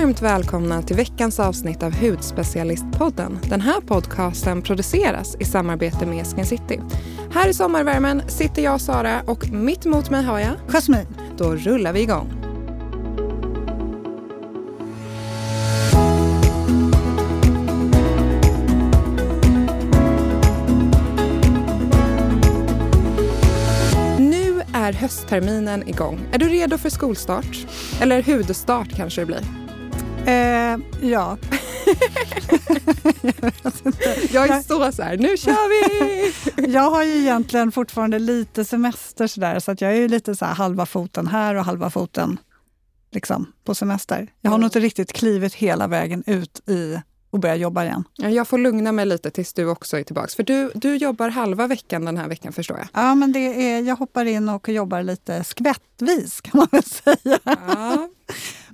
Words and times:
varmt 0.00 0.22
välkomna 0.22 0.82
till 0.82 0.96
veckans 0.96 1.40
avsnitt 1.40 1.82
av 1.82 1.92
Hudspecialistpodden. 1.92 3.38
Den 3.42 3.60
här 3.60 3.80
podcasten 3.80 4.62
produceras 4.62 5.36
i 5.40 5.44
samarbete 5.44 6.06
med 6.06 6.26
Skin 6.26 6.46
City. 6.46 6.80
Här 7.32 7.48
i 7.48 7.54
sommarvärmen 7.54 8.22
sitter 8.28 8.62
jag, 8.62 8.80
Sara, 8.80 9.22
och 9.26 9.50
mitt 9.50 9.86
emot 9.86 10.10
mig 10.10 10.24
har 10.24 10.38
jag... 10.38 10.52
Jasmin. 10.68 11.06
Då 11.36 11.56
rullar 11.56 11.92
vi 11.92 12.00
igång. 12.00 12.32
Nu 24.18 24.62
är 24.74 24.92
höstterminen 24.92 25.88
igång. 25.88 26.20
Är 26.32 26.38
du 26.38 26.48
redo 26.48 26.78
för 26.78 26.90
skolstart? 26.90 27.66
Eller 28.00 28.22
hudstart 28.22 28.96
kanske 28.96 29.20
det 29.20 29.26
blir. 29.26 29.59
Eh, 30.26 30.78
ja. 31.00 31.38
jag 34.30 34.48
är 34.48 34.62
så 34.62 34.92
så 34.92 35.02
här, 35.02 35.16
nu 35.16 35.36
kör 35.36 35.68
vi! 35.68 36.32
jag 36.72 36.90
har 36.90 37.04
ju 37.04 37.20
egentligen 37.20 37.72
fortfarande 37.72 38.18
lite 38.18 38.64
semester 38.64 39.26
sådär, 39.26 39.58
så 39.58 39.70
att 39.70 39.80
jag 39.80 39.92
är 39.92 39.96
ju 39.96 40.08
lite 40.08 40.36
så 40.36 40.44
här 40.44 40.54
halva 40.54 40.86
foten 40.86 41.26
här 41.26 41.54
och 41.54 41.64
halva 41.64 41.90
foten 41.90 42.38
liksom, 43.10 43.52
på 43.64 43.74
semester. 43.74 44.32
Jag 44.40 44.50
har 44.50 44.54
mm. 44.54 44.60
nog 44.60 44.66
inte 44.68 44.80
riktigt 44.80 45.12
klivit 45.12 45.54
hela 45.54 45.86
vägen 45.86 46.22
ut 46.26 46.68
i 46.68 47.00
och 47.30 47.40
börja 47.40 47.56
jobba 47.56 47.84
igen. 47.84 48.04
Jag 48.16 48.48
får 48.48 48.58
lugna 48.58 48.92
mig 48.92 49.06
lite 49.06 49.30
tills 49.30 49.52
du 49.52 49.66
också 49.66 49.98
är 49.98 50.02
tillbaka. 50.02 50.28
För 50.36 50.42
du, 50.42 50.70
du 50.74 50.96
jobbar 50.96 51.28
halva 51.28 51.66
veckan 51.66 52.04
den 52.04 52.16
här 52.16 52.28
veckan 52.28 52.52
förstår 52.52 52.78
jag. 52.78 52.88
Ja, 52.92 53.14
men 53.14 53.32
det 53.32 53.70
är, 53.72 53.82
jag 53.82 53.96
hoppar 53.96 54.24
in 54.24 54.48
och 54.48 54.68
jobbar 54.68 55.02
lite 55.02 55.44
skvättvis 55.44 56.40
kan 56.40 56.58
man 56.58 56.68
väl 56.70 56.84
säga. 56.84 57.38
Ja. 57.44 58.08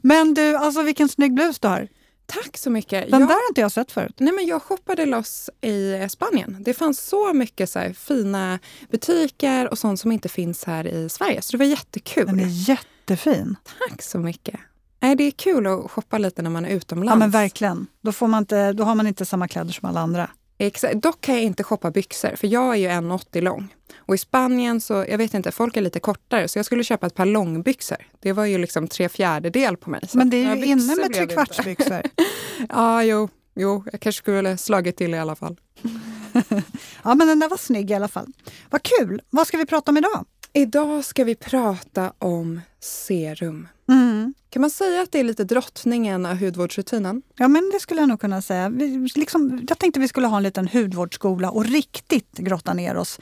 men 0.07 0.35
du, 0.35 0.57
alltså 0.57 0.83
vilken 0.83 1.09
snygg 1.09 1.35
blus 1.35 1.59
du 1.59 1.69
har. 1.69 1.89
Tack 2.27 2.57
så 2.57 2.71
mycket. 2.71 3.11
Den 3.11 3.21
jag, 3.21 3.29
där 3.29 3.35
har 3.35 3.49
inte 3.51 3.61
jag 3.61 3.73
sett 3.73 3.93
förut. 3.93 4.15
Nej, 4.19 4.33
men 4.33 4.47
jag 4.47 4.63
shoppade 4.63 5.07
loss 5.07 5.51
i 5.61 6.07
Spanien. 6.11 6.57
Det 6.61 6.75
fanns 6.75 7.01
så 7.01 7.33
mycket 7.33 7.71
så 7.71 7.79
här, 7.79 7.93
fina 7.93 8.59
butiker 8.91 9.69
och 9.69 9.79
sånt 9.79 10.01
som 10.01 10.13
inte 10.13 10.29
finns 10.29 10.65
här 10.65 10.87
i 10.87 11.09
Sverige. 11.09 11.43
Så 11.43 11.53
det 11.53 11.59
var 11.59 11.67
jättekul. 11.67 12.27
Den 12.27 12.41
är 12.41 12.69
jättefin. 12.69 13.57
Tack 13.89 14.03
så 14.03 14.19
mycket. 14.19 14.61
Nej, 15.01 15.17
det 15.17 15.25
är 15.25 15.31
kul 15.31 15.67
att 15.67 15.91
shoppa 15.91 16.19
lite 16.19 16.43
när 16.43 16.51
man 16.51 16.65
är 16.65 16.71
utomlands. 16.71 17.11
Ja, 17.11 17.19
men 17.19 17.31
verkligen. 17.31 17.87
Då, 18.01 18.13
får 18.13 18.27
man 18.27 18.39
inte, 18.39 18.73
då 18.73 18.85
har 18.85 18.95
man 18.95 19.07
inte 19.07 19.25
samma 19.25 19.49
kläder 19.49 19.73
som 19.73 19.89
alla 19.89 20.01
andra. 20.01 20.31
Exakt. 20.59 21.03
Dock 21.03 21.21
kan 21.21 21.35
jag 21.35 21.45
inte 21.45 21.65
shoppa 21.65 21.91
byxor, 21.91 22.37
för 22.37 22.47
jag 22.47 22.75
är 22.75 22.79
ju 22.79 22.89
1,80 22.89 23.41
lång. 23.41 23.75
Och 23.97 24.15
i 24.15 24.19
Spanien 24.19 24.81
så, 24.81 25.05
jag 25.09 25.19
vet 25.19 25.35
inte, 25.35 25.53
folk 25.53 25.77
är 25.77 25.81
lite 25.81 26.01
kortare, 26.01 26.49
så 26.49 26.59
jag 26.59 26.67
skulle 26.67 26.85
köpa 26.85 27.07
ett 27.07 27.15
par 27.15 27.27
långbyxor. 27.27 27.99
Det 28.21 28.33
var 28.33 28.45
ju 28.45 28.59
liksom 28.59 28.89
tre 28.89 29.09
fjärdedel 29.09 29.77
på 29.77 29.91
mig. 29.91 30.01
Men 30.13 30.31
det 30.31 30.45
är 30.45 30.57
ju 30.57 30.65
inne 30.65 30.97
med 30.97 31.15
trekvartsbyxor. 31.15 32.03
ja, 32.69 33.03
jo, 33.03 33.29
jo, 33.55 33.85
jag 33.93 34.01
kanske 34.01 34.19
skulle 34.19 34.57
slagit 34.57 34.97
till 34.97 35.15
i 35.15 35.19
alla 35.19 35.37
fall. 35.37 35.57
ja, 37.05 37.15
men 37.15 37.27
den 37.27 37.39
där 37.39 37.49
var 37.49 37.57
snygg 37.57 37.91
i 37.91 37.95
alla 37.95 38.09
fall. 38.09 38.33
Vad 38.71 38.83
kul! 38.83 39.23
Vad 39.31 39.47
ska 39.47 39.57
vi 39.57 39.67
prata 39.67 39.91
om 39.91 39.97
idag? 39.97 40.25
Idag 40.53 41.05
ska 41.05 41.25
vi 41.25 41.35
prata 41.35 42.13
om 42.19 42.61
serum. 42.81 43.69
Mm. 43.89 44.35
Kan 44.51 44.61
man 44.61 44.71
säga 44.71 45.03
att 45.03 45.13
det 45.13 45.21
är 45.21 45.25
lite 45.25 45.45
drottningen 45.45 46.27
av 46.27 46.37
hudvårdsrutinen? 46.37 47.23
Ja, 47.37 47.49
men 47.49 47.71
det 47.73 47.81
skulle 47.81 48.01
jag 48.01 48.09
nog 48.09 48.21
kunna 48.21 48.43
säga. 48.43 48.69
Vi, 48.69 49.09
liksom, 49.15 49.67
jag 49.69 49.79
tänkte 49.79 50.01
vi 50.01 50.09
skulle 50.09 50.27
ha 50.27 50.37
en 50.37 50.43
liten 50.43 50.69
hudvårdsskola 50.69 51.51
och 51.51 51.65
riktigt 51.65 52.33
grotta 52.33 52.75
ner 52.75 52.97
oss 52.97 53.21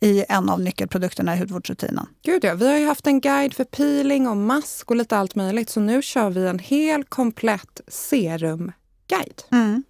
i 0.00 0.24
en 0.28 0.48
av 0.48 0.60
nyckelprodukterna 0.60 1.36
i 1.36 1.38
hudvårdsrutinen. 1.38 2.06
Gud 2.22 2.44
ja, 2.44 2.54
vi 2.54 2.68
har 2.68 2.78
ju 2.78 2.86
haft 2.86 3.06
en 3.06 3.20
guide 3.20 3.54
för 3.54 3.64
peeling 3.64 4.28
och 4.28 4.36
mask 4.36 4.90
och 4.90 4.96
lite 4.96 5.16
allt 5.16 5.34
möjligt. 5.34 5.70
Så 5.70 5.80
nu 5.80 6.02
kör 6.02 6.30
vi 6.30 6.46
en 6.46 6.58
hel 6.58 7.04
komplett 7.04 7.80
serumguide. 7.88 9.42
Mm. 9.50 9.82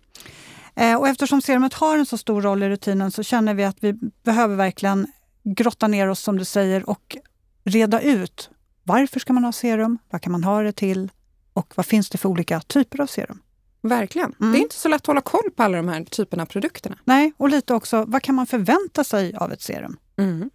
Eh, 0.74 0.96
och 0.96 1.08
eftersom 1.08 1.42
serumet 1.42 1.74
har 1.74 1.98
en 1.98 2.06
så 2.06 2.18
stor 2.18 2.42
roll 2.42 2.62
i 2.62 2.68
rutinen 2.68 3.10
så 3.10 3.22
känner 3.22 3.54
vi 3.54 3.64
att 3.64 3.76
vi 3.80 3.92
behöver 4.24 4.56
verkligen 4.56 5.06
grotta 5.44 5.88
ner 5.88 6.08
oss 6.08 6.20
som 6.20 6.38
du 6.38 6.44
säger 6.44 6.90
och 6.90 7.16
reda 7.64 8.00
ut 8.00 8.50
varför 8.82 9.20
ska 9.20 9.32
man 9.32 9.44
ha 9.44 9.52
serum? 9.52 9.98
Vad 10.10 10.22
kan 10.22 10.32
man 10.32 10.44
ha 10.44 10.62
det 10.62 10.72
till? 10.72 11.10
Och 11.52 11.72
vad 11.74 11.86
finns 11.86 12.10
det 12.10 12.18
för 12.18 12.28
olika 12.28 12.60
typer 12.60 13.00
av 13.00 13.06
serum? 13.06 13.38
Verkligen. 13.82 14.34
Mm. 14.40 14.52
Det 14.52 14.58
är 14.58 14.62
inte 14.62 14.74
så 14.74 14.88
lätt 14.88 15.00
att 15.00 15.06
hålla 15.06 15.20
koll 15.20 15.50
på 15.56 15.62
alla 15.62 15.76
de 15.76 15.88
här 15.88 16.04
typerna 16.04 16.42
av 16.42 16.46
produkterna. 16.46 16.98
Nej, 17.04 17.32
och 17.36 17.48
lite 17.48 17.74
också, 17.74 18.04
vad 18.08 18.22
kan 18.22 18.34
man 18.34 18.46
förvänta 18.46 19.04
sig 19.04 19.34
av 19.36 19.52
ett 19.52 19.62
serum? 19.62 19.96
Mm. 20.16 20.50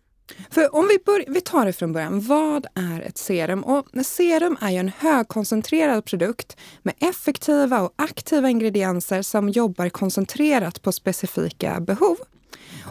För 0.49 0.75
om 0.75 0.87
vi, 0.87 0.97
bör, 1.05 1.23
vi 1.27 1.41
tar 1.41 1.65
det 1.65 1.73
från 1.73 1.93
början, 1.93 2.21
vad 2.21 2.65
är 2.73 3.01
ett 3.01 3.17
serum? 3.17 3.63
Och 3.63 3.87
serum 4.05 4.57
är 4.61 4.69
ju 4.71 4.77
en 4.77 4.91
högkoncentrerad 4.97 6.05
produkt 6.05 6.57
med 6.81 6.93
effektiva 6.99 7.81
och 7.81 7.93
aktiva 7.95 8.49
ingredienser 8.49 9.21
som 9.21 9.49
jobbar 9.49 9.89
koncentrerat 9.89 10.81
på 10.81 10.91
specifika 10.91 11.79
behov. 11.79 12.17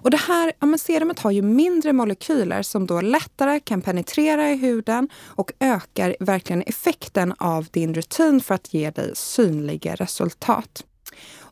Och 0.03 0.11
det 0.11 0.17
här 0.17 0.53
ja, 0.61 0.79
serumet 0.79 1.19
har 1.19 1.31
ju 1.31 1.43
mindre 1.43 1.93
molekyler 1.93 2.63
som 2.63 2.87
då 2.87 3.01
lättare 3.01 3.61
kan 3.61 3.83
penetrera 3.83 4.51
i 4.51 4.57
huden 4.57 5.09
och 5.25 5.53
ökar 5.61 6.17
verkligen 6.21 6.63
effekten 6.63 7.35
av 7.39 7.67
din 7.71 7.95
rutin 7.95 8.41
för 8.41 8.55
att 8.55 8.75
ge 8.75 8.91
dig 8.91 9.11
synliga 9.15 9.95
resultat. 9.95 10.85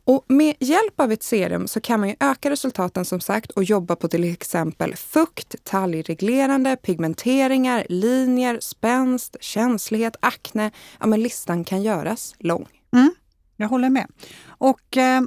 Och 0.07 0.25
med 0.27 0.55
hjälp 0.59 0.99
av 0.99 1.11
ett 1.11 1.23
serum 1.23 1.67
så 1.67 1.81
kan 1.81 1.99
man 1.99 2.09
ju 2.09 2.15
öka 2.19 2.49
resultaten 2.49 3.05
som 3.05 3.19
sagt 3.19 3.51
och 3.51 3.63
jobba 3.63 3.95
på 3.95 4.07
till 4.07 4.23
exempel 4.23 4.95
fukt, 4.95 5.55
talgreglerande, 5.63 6.75
pigmenteringar, 6.75 7.85
linjer, 7.89 8.59
spänst, 8.61 9.37
känslighet, 9.39 10.15
akne. 10.19 10.71
Ja, 10.99 11.07
men 11.07 11.21
listan 11.23 11.63
kan 11.63 11.83
göras 11.83 12.35
lång. 12.39 12.67
Mm, 12.93 13.11
jag 13.55 13.67
håller 13.67 13.89
med. 13.89 14.07
Och 14.47 14.97
eh, 14.97 15.21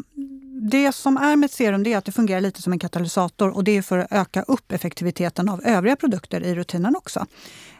det 0.61 0.93
som 0.93 1.17
är 1.17 1.37
med 1.37 1.47
ett 1.47 1.53
serum 1.53 1.87
är 1.87 1.97
att 1.97 2.05
det 2.05 2.13
fungerar 2.13 2.41
lite 2.41 2.63
som 2.63 2.73
en 2.73 2.79
katalysator 2.79 3.49
och 3.49 3.65
det 3.65 3.77
är 3.77 3.83
för 3.83 3.99
att 3.99 4.13
öka 4.13 4.43
upp 4.43 4.73
effektiviteten 4.73 5.49
av 5.49 5.61
övriga 5.65 5.97
produkter 5.97 6.41
i 6.41 6.55
rutinen 6.55 6.97
också. 6.97 7.27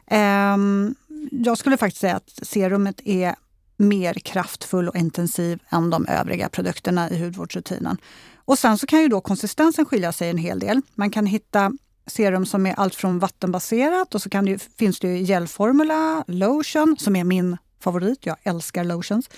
Ehm, 0.07 0.95
jag 1.31 1.59
skulle 1.59 1.77
faktiskt 1.77 2.01
säga 2.01 2.17
att 2.17 2.39
serumet 2.43 3.01
är 3.05 3.35
mer 3.77 4.15
kraftfull 4.15 4.89
och 4.89 4.97
intensiv 4.97 5.63
än 5.69 5.91
de 5.91 6.07
övriga 6.07 6.49
produkterna 6.49 7.11
i 7.11 7.25
hudvårdsrutinen. 7.25 7.97
Och 8.45 8.59
sen 8.59 8.79
så 8.79 8.87
kan 8.87 9.01
ju 9.01 9.09
då 9.09 9.21
konsistensen 9.21 9.85
skilja 9.85 10.13
sig 10.13 10.31
en 10.31 10.39
hel 10.39 10.59
del. 10.59 10.81
Man 10.95 11.11
kan 11.11 11.27
hitta 11.27 11.73
serum 12.07 12.47
som 12.47 12.67
är 12.67 12.75
allt 12.75 12.95
från 12.95 13.19
vattenbaserat 13.19 14.15
och 14.15 14.23
så 14.23 14.31
kan 14.31 14.45
det, 14.45 14.69
finns 14.79 15.01
det 15.01 15.19
gelformula, 15.19 16.25
lotion, 16.27 16.97
som 16.99 17.17
är 17.17 17.25
min 17.25 17.57
favorit. 17.81 18.27
Jag 18.27 18.37
älskar 18.43 18.85
lotions. 18.85 19.31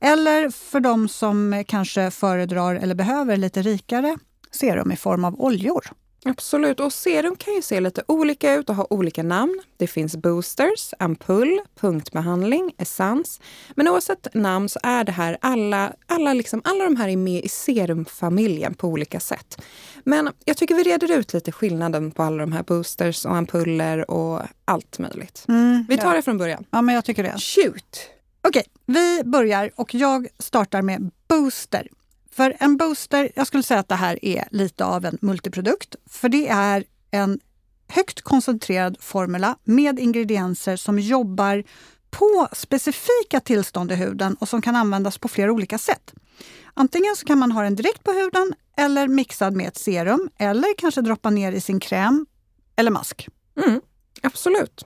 Eller 0.00 0.50
för 0.50 0.80
de 0.80 1.08
som 1.08 1.64
kanske 1.66 2.10
föredrar 2.10 2.74
eller 2.74 2.94
behöver 2.94 3.36
lite 3.36 3.62
rikare 3.62 4.16
serum 4.50 4.92
i 4.92 4.96
form 4.96 5.24
av 5.24 5.40
oljor. 5.40 5.84
Absolut, 6.26 6.80
och 6.80 6.92
serum 6.92 7.36
kan 7.36 7.54
ju 7.54 7.62
se 7.62 7.80
lite 7.80 8.02
olika 8.08 8.54
ut 8.54 8.70
och 8.70 8.76
ha 8.76 8.86
olika 8.90 9.22
namn. 9.22 9.62
Det 9.76 9.86
finns 9.86 10.16
boosters, 10.16 10.94
ampull, 10.98 11.60
punktbehandling, 11.80 12.74
essens. 12.78 13.40
Men 13.74 13.88
oavsett 13.88 14.34
namn 14.34 14.68
så 14.68 14.80
är 14.82 15.04
det 15.04 15.12
här 15.12 15.38
alla, 15.40 15.92
alla, 16.06 16.32
liksom, 16.32 16.62
alla 16.64 16.84
de 16.84 16.96
här 16.96 17.08
är 17.08 17.16
med 17.16 17.44
i 17.44 17.48
serumfamiljen 17.48 18.74
på 18.74 18.88
olika 18.88 19.20
sätt. 19.20 19.62
Men 20.04 20.30
jag 20.44 20.56
tycker 20.56 20.74
vi 20.74 20.82
reder 20.82 21.12
ut 21.12 21.32
lite 21.32 21.52
skillnaden 21.52 22.10
på 22.10 22.22
alla 22.22 22.36
de 22.36 22.52
här 22.52 22.62
boosters 22.62 23.24
och 23.24 23.36
ampuller 23.36 24.10
och 24.10 24.42
allt 24.64 24.98
möjligt. 24.98 25.44
Mm, 25.48 25.86
vi 25.88 25.96
tar 25.96 26.08
ja. 26.08 26.16
det 26.16 26.22
från 26.22 26.38
början. 26.38 26.64
Ja, 26.70 26.82
men 26.82 26.94
jag 26.94 27.04
tycker 27.04 27.22
det. 27.22 27.38
Shoot! 27.38 28.10
Okej, 28.48 28.64
vi 28.86 29.22
börjar 29.24 29.70
och 29.74 29.94
jag 29.94 30.28
startar 30.38 30.82
med 30.82 31.10
booster. 31.28 31.88
För 32.30 32.56
en 32.60 32.76
booster, 32.76 33.30
jag 33.34 33.46
skulle 33.46 33.62
säga 33.62 33.80
att 33.80 33.88
det 33.88 33.94
här 33.94 34.24
är 34.24 34.44
lite 34.50 34.84
av 34.84 35.04
en 35.04 35.18
multiprodukt. 35.20 35.96
För 36.06 36.28
det 36.28 36.48
är 36.48 36.84
en 37.10 37.40
högt 37.88 38.20
koncentrerad 38.20 38.96
formula 39.00 39.56
med 39.64 39.98
ingredienser 39.98 40.76
som 40.76 40.98
jobbar 40.98 41.64
på 42.10 42.48
specifika 42.52 43.40
tillstånd 43.44 43.92
i 43.92 43.94
huden 43.94 44.34
och 44.34 44.48
som 44.48 44.62
kan 44.62 44.76
användas 44.76 45.18
på 45.18 45.28
flera 45.28 45.52
olika 45.52 45.78
sätt. 45.78 46.14
Antingen 46.74 47.16
så 47.16 47.26
kan 47.26 47.38
man 47.38 47.52
ha 47.52 47.62
den 47.62 47.76
direkt 47.76 48.04
på 48.04 48.12
huden 48.12 48.54
eller 48.76 49.08
mixad 49.08 49.56
med 49.56 49.68
ett 49.68 49.78
serum 49.78 50.30
eller 50.38 50.74
kanske 50.78 51.00
droppa 51.00 51.30
ner 51.30 51.52
i 51.52 51.60
sin 51.60 51.80
kräm 51.80 52.26
eller 52.76 52.90
mask. 52.90 53.28
Mm, 53.66 53.80
absolut. 54.22 54.84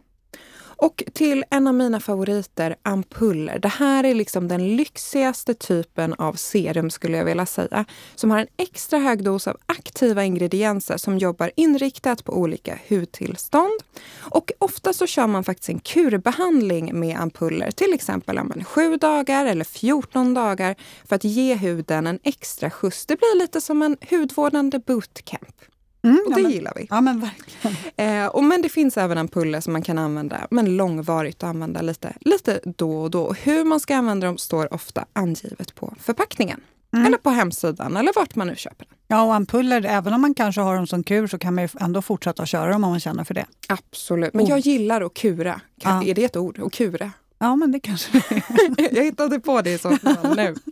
Och 0.80 1.02
till 1.12 1.44
en 1.50 1.66
av 1.66 1.74
mina 1.74 2.00
favoriter, 2.00 2.76
ampuller. 2.82 3.58
Det 3.58 3.68
här 3.68 4.04
är 4.04 4.14
liksom 4.14 4.48
den 4.48 4.76
lyxigaste 4.76 5.54
typen 5.54 6.14
av 6.14 6.32
serum 6.32 6.90
skulle 6.90 7.16
jag 7.16 7.24
vilja 7.24 7.46
säga. 7.46 7.84
Som 8.14 8.30
har 8.30 8.38
en 8.38 8.46
extra 8.56 8.98
hög 8.98 9.24
dos 9.24 9.48
av 9.48 9.56
aktiva 9.66 10.24
ingredienser 10.24 10.96
som 10.96 11.18
jobbar 11.18 11.50
inriktat 11.56 12.24
på 12.24 12.32
olika 12.32 12.78
hudtillstånd. 12.88 13.80
Och 14.18 14.52
ofta 14.58 14.92
så 14.92 15.06
kör 15.06 15.26
man 15.26 15.44
faktiskt 15.44 15.68
en 15.68 15.78
kurbehandling 15.78 17.00
med 17.00 17.20
ampuller. 17.20 17.70
Till 17.70 17.94
exempel 17.94 18.38
om 18.38 18.64
7 18.64 18.96
dagar 18.96 19.46
eller 19.46 19.64
14 19.64 20.34
dagar 20.34 20.76
för 21.04 21.16
att 21.16 21.24
ge 21.24 21.54
huden 21.54 22.06
en 22.06 22.18
extra 22.22 22.70
skjuts. 22.70 23.06
Det 23.06 23.16
blir 23.16 23.38
lite 23.38 23.60
som 23.60 23.82
en 23.82 23.96
hudvårdande 24.10 24.78
bootcamp. 24.78 25.56
Mm, 26.02 26.18
och 26.26 26.34
det 26.34 26.40
ja, 26.40 26.42
men, 26.42 26.52
gillar 26.52 26.72
vi. 26.76 26.86
Ja, 26.90 27.00
men, 27.00 27.20
verkligen. 27.20 27.76
Eh, 27.96 28.26
och, 28.26 28.44
men 28.44 28.62
det 28.62 28.68
finns 28.68 28.96
även 28.96 29.18
ampuller 29.18 29.60
som 29.60 29.72
man 29.72 29.82
kan 29.82 29.98
använda, 29.98 30.46
men 30.50 30.76
långvarigt 30.76 31.42
och 31.42 31.48
använda 31.48 31.82
lite, 31.82 32.12
lite 32.20 32.60
då 32.64 33.00
och 33.00 33.10
då. 33.10 33.32
Hur 33.32 33.64
man 33.64 33.80
ska 33.80 33.96
använda 33.96 34.26
dem 34.26 34.38
står 34.38 34.74
ofta 34.74 35.04
angivet 35.12 35.74
på 35.74 35.94
förpackningen. 36.00 36.60
Mm. 36.92 37.06
Eller 37.06 37.18
på 37.18 37.30
hemsidan 37.30 37.96
eller 37.96 38.12
vart 38.16 38.34
man 38.34 38.46
nu 38.46 38.56
köper 38.56 38.84
den. 38.84 38.94
Ja, 39.08 39.22
och 39.22 39.34
ampuller, 39.34 39.84
även 39.84 40.12
om 40.12 40.20
man 40.20 40.34
kanske 40.34 40.60
har 40.60 40.76
dem 40.76 40.86
som 40.86 41.02
kur 41.02 41.26
så 41.26 41.38
kan 41.38 41.54
man 41.54 41.68
ändå 41.80 42.02
fortsätta 42.02 42.46
köra 42.46 42.72
dem 42.72 42.84
om 42.84 42.90
man 42.90 43.00
känner 43.00 43.24
för 43.24 43.34
det. 43.34 43.46
Absolut, 43.68 44.34
men 44.34 44.44
oh. 44.44 44.50
jag 44.50 44.58
gillar 44.58 45.00
att 45.00 45.14
kura. 45.14 45.60
Ja. 45.76 46.04
Är 46.04 46.14
det 46.14 46.24
ett 46.24 46.36
ord? 46.36 46.58
Att 46.58 46.72
kura? 46.72 47.12
Ja, 47.38 47.56
men 47.56 47.72
det 47.72 47.80
kanske 47.80 48.12
det 48.12 48.34
är. 48.34 48.94
jag 48.96 49.04
hittade 49.04 49.40
på 49.40 49.62
det 49.62 49.72
i 49.72 49.78
så 49.78 49.96
fall 49.96 50.36
nu. 50.36 50.54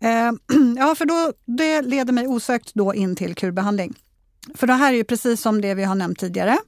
Eh, 0.00 0.32
ja, 0.78 0.94
för 0.94 1.04
då, 1.04 1.32
det 1.44 1.82
leder 1.82 2.12
mig 2.12 2.26
osökt 2.26 2.70
då 2.74 2.94
in 2.94 3.16
till 3.16 3.34
kurbehandling. 3.34 3.94
För 4.54 4.66
det 4.66 4.72
här 4.72 4.92
är 4.92 4.96
ju 4.96 5.04
precis 5.04 5.40
som 5.40 5.60
det 5.60 5.74
vi 5.74 5.84
har 5.84 5.94
nämnt 5.94 6.18
tidigare. 6.18 6.58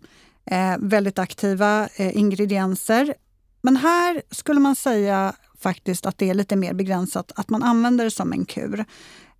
Eh, 0.46 0.74
väldigt 0.78 1.18
aktiva 1.18 1.88
eh, 1.96 2.16
ingredienser. 2.16 3.14
Men 3.62 3.76
här 3.76 4.22
skulle 4.30 4.60
man 4.60 4.76
säga 4.76 5.34
faktiskt 5.60 6.06
att 6.06 6.18
det 6.18 6.30
är 6.30 6.34
lite 6.34 6.56
mer 6.56 6.74
begränsat, 6.74 7.32
att 7.34 7.50
man 7.50 7.62
använder 7.62 8.04
det 8.04 8.10
som 8.10 8.32
en 8.32 8.44
kur. 8.44 8.84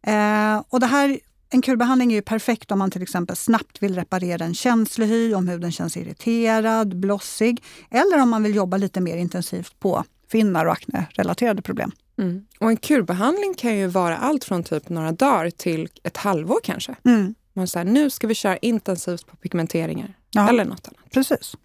Eh, 0.03 0.63
och 0.69 0.81
det 0.81 0.87
här, 0.87 1.19
en 1.51 1.63
kurbehandling 1.63 2.13
är 2.13 2.17
ju 2.17 2.23
perfekt 2.23 2.73
om 2.73 2.79
man 2.79 2.91
till 2.91 3.03
exempel 3.03 3.37
snabbt 3.37 3.83
vill 3.83 3.95
reparera 3.95 4.45
en 4.45 4.55
känslig 4.55 5.07
hy, 5.07 5.35
om 5.35 5.49
huden 5.49 5.73
känns 5.73 5.97
irriterad, 5.97 6.97
blossig, 6.97 7.63
eller 7.91 8.23
om 8.23 8.29
man 8.29 8.43
vill 8.43 8.55
jobba 8.55 8.77
lite 8.77 9.01
mer 9.01 9.17
intensivt 9.17 9.81
på 9.81 10.05
finnar 10.29 10.67
och 10.67 10.73
akne-relaterade 10.73 11.63
problem. 11.63 11.93
Mm. 12.19 12.47
Och 12.61 12.71
en 12.71 12.77
kurbehandling 12.77 13.55
kan 13.55 13.77
ju 13.77 13.87
vara 13.87 14.17
allt 14.17 14.45
från 14.45 14.65
typ 14.65 14.89
några 14.89 15.13
dagar 15.13 15.51
till 15.51 15.89
ett 16.03 16.17
halvår 16.17 16.61
kanske. 16.65 16.95
Mm. 17.05 17.35
Man 17.57 17.69
säger 17.69 17.85
nu 17.85 18.11
ska 18.11 18.27
vi 18.27 18.35
köra 18.35 18.57
intensivt 18.57 19.27
på 19.27 19.37
pigmenteringar 19.37 20.15
ja. 20.31 20.49
eller 20.49 20.65
något 20.65 20.89
annat. 20.89 21.11
Precis. 21.11 21.57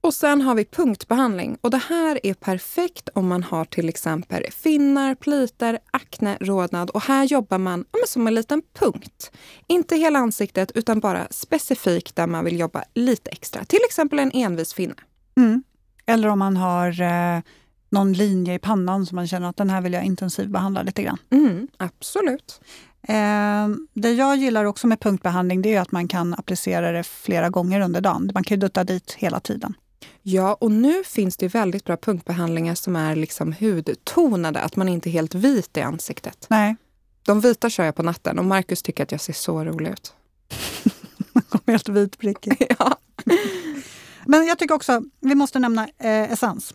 Och 0.00 0.14
sen 0.14 0.40
har 0.42 0.54
vi 0.54 0.64
punktbehandling 0.64 1.58
och 1.60 1.70
det 1.70 1.82
här 1.88 2.20
är 2.22 2.34
perfekt 2.34 3.08
om 3.14 3.28
man 3.28 3.42
har 3.42 3.64
till 3.64 3.88
exempel 3.88 4.44
finnar, 4.50 5.14
plitor, 5.14 5.78
akne, 5.90 6.38
rodnad 6.40 6.90
och 6.90 7.02
här 7.02 7.24
jobbar 7.24 7.58
man 7.58 7.84
ja, 7.92 7.98
som 8.06 8.26
en 8.26 8.34
liten 8.34 8.62
punkt. 8.78 9.30
Inte 9.66 9.96
hela 9.96 10.18
ansiktet 10.18 10.72
utan 10.74 11.00
bara 11.00 11.26
specifikt 11.30 12.16
där 12.16 12.26
man 12.26 12.44
vill 12.44 12.58
jobba 12.58 12.84
lite 12.94 13.30
extra. 13.30 13.64
Till 13.64 13.80
exempel 13.86 14.18
en 14.18 14.30
envis 14.34 14.74
finne. 14.74 14.94
Mm. 15.36 15.62
Eller 16.06 16.28
om 16.28 16.38
man 16.38 16.56
har 16.56 17.00
eh, 17.00 17.40
någon 17.90 18.12
linje 18.12 18.54
i 18.54 18.58
pannan 18.58 19.06
som 19.06 19.16
man 19.16 19.28
känner 19.28 19.48
att 19.48 19.56
den 19.56 19.70
här 19.70 19.80
vill 19.80 19.92
jag 19.92 20.04
intensivbehandla 20.04 20.82
lite 20.82 21.02
grann. 21.02 21.18
Mm, 21.30 21.68
absolut. 21.76 22.60
Eh, 23.08 23.68
det 23.92 24.12
jag 24.12 24.36
gillar 24.36 24.64
också 24.64 24.86
med 24.86 25.00
punktbehandling 25.00 25.62
det 25.62 25.74
är 25.74 25.80
att 25.80 25.92
man 25.92 26.08
kan 26.08 26.34
applicera 26.34 26.92
det 26.92 27.02
flera 27.02 27.50
gånger 27.50 27.80
under 27.80 28.00
dagen. 28.00 28.30
Man 28.34 28.44
kan 28.44 28.58
dutta 28.58 28.84
dit 28.84 29.12
hela 29.12 29.40
tiden. 29.40 29.74
Ja, 30.22 30.54
och 30.54 30.70
nu 30.70 31.04
finns 31.04 31.36
det 31.36 31.48
väldigt 31.48 31.84
bra 31.84 31.96
punktbehandlingar 31.96 32.74
som 32.74 32.96
är 32.96 33.16
liksom 33.16 33.52
hudtonade, 33.60 34.60
att 34.60 34.76
man 34.76 34.88
inte 34.88 35.08
är 35.08 35.12
helt 35.12 35.34
vit 35.34 35.76
i 35.76 35.80
ansiktet. 35.80 36.46
Nej. 36.50 36.76
De 37.22 37.40
vita 37.40 37.70
kör 37.70 37.84
jag 37.84 37.94
på 37.94 38.02
natten 38.02 38.38
och 38.38 38.44
Markus 38.44 38.82
tycker 38.82 39.02
att 39.02 39.12
jag 39.12 39.20
ser 39.20 39.32
så 39.32 39.64
rolig 39.64 39.90
ut. 39.90 40.14
helt 41.66 41.88
vitprickig. 41.88 42.66
ja. 42.78 42.96
Men 44.24 44.46
jag 44.46 44.58
tycker 44.58 44.74
också, 44.74 45.02
vi 45.20 45.34
måste 45.34 45.58
nämna 45.58 45.88
eh, 45.98 46.32
essens. 46.32 46.74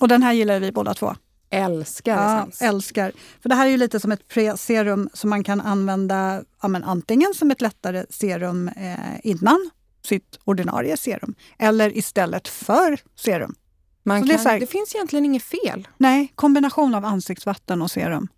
Och 0.00 0.08
den 0.08 0.22
här 0.22 0.32
gillar 0.32 0.60
vi 0.60 0.72
båda 0.72 0.94
två. 0.94 1.14
Älskar 1.50 2.16
ja, 2.16 2.40
essens. 2.40 2.62
älskar. 2.62 3.12
För 3.42 3.48
det 3.48 3.54
här 3.54 3.66
är 3.66 3.70
ju 3.70 3.76
lite 3.76 4.00
som 4.00 4.12
ett 4.12 4.28
pre-serum 4.28 5.08
som 5.12 5.30
man 5.30 5.44
kan 5.44 5.60
använda 5.60 6.42
ja, 6.62 6.80
antingen 6.84 7.34
som 7.34 7.50
ett 7.50 7.60
lättare 7.60 8.04
serum 8.10 8.68
eh, 8.68 8.96
innan 9.22 9.70
sitt 10.04 10.38
ordinarie 10.44 10.96
serum 10.96 11.34
eller 11.58 11.96
istället 11.96 12.48
för 12.48 13.00
serum. 13.16 13.54
Man 14.02 14.20
kan, 14.20 14.28
det, 14.28 14.48
här, 14.48 14.60
det, 14.60 14.66
finns 14.66 14.94
egentligen 14.94 15.24
inget 15.24 15.42
fel. 15.42 15.88
Nej, 15.96 16.32
kombination 16.34 16.94
av 16.94 17.04
ansiktsvatten 17.04 17.82
och 17.82 17.90
serum. 17.90 18.28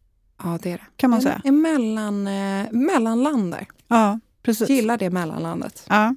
Ja, 0.42 0.58
det 0.62 0.72
är 0.72 0.78
det. 0.78 0.84
Kan 0.96 1.10
man 1.10 1.16
en, 1.16 1.22
säga. 1.22 1.40
En 1.44 1.60
mellan, 1.60 2.26
eh, 2.26 2.66
mellanland 2.70 3.52
där. 3.52 3.66
Ja, 3.88 4.20
precis. 4.42 4.68
Gillar 4.68 4.98
det 4.98 5.10
mellanlandet. 5.10 5.84
Ja. 5.88 6.14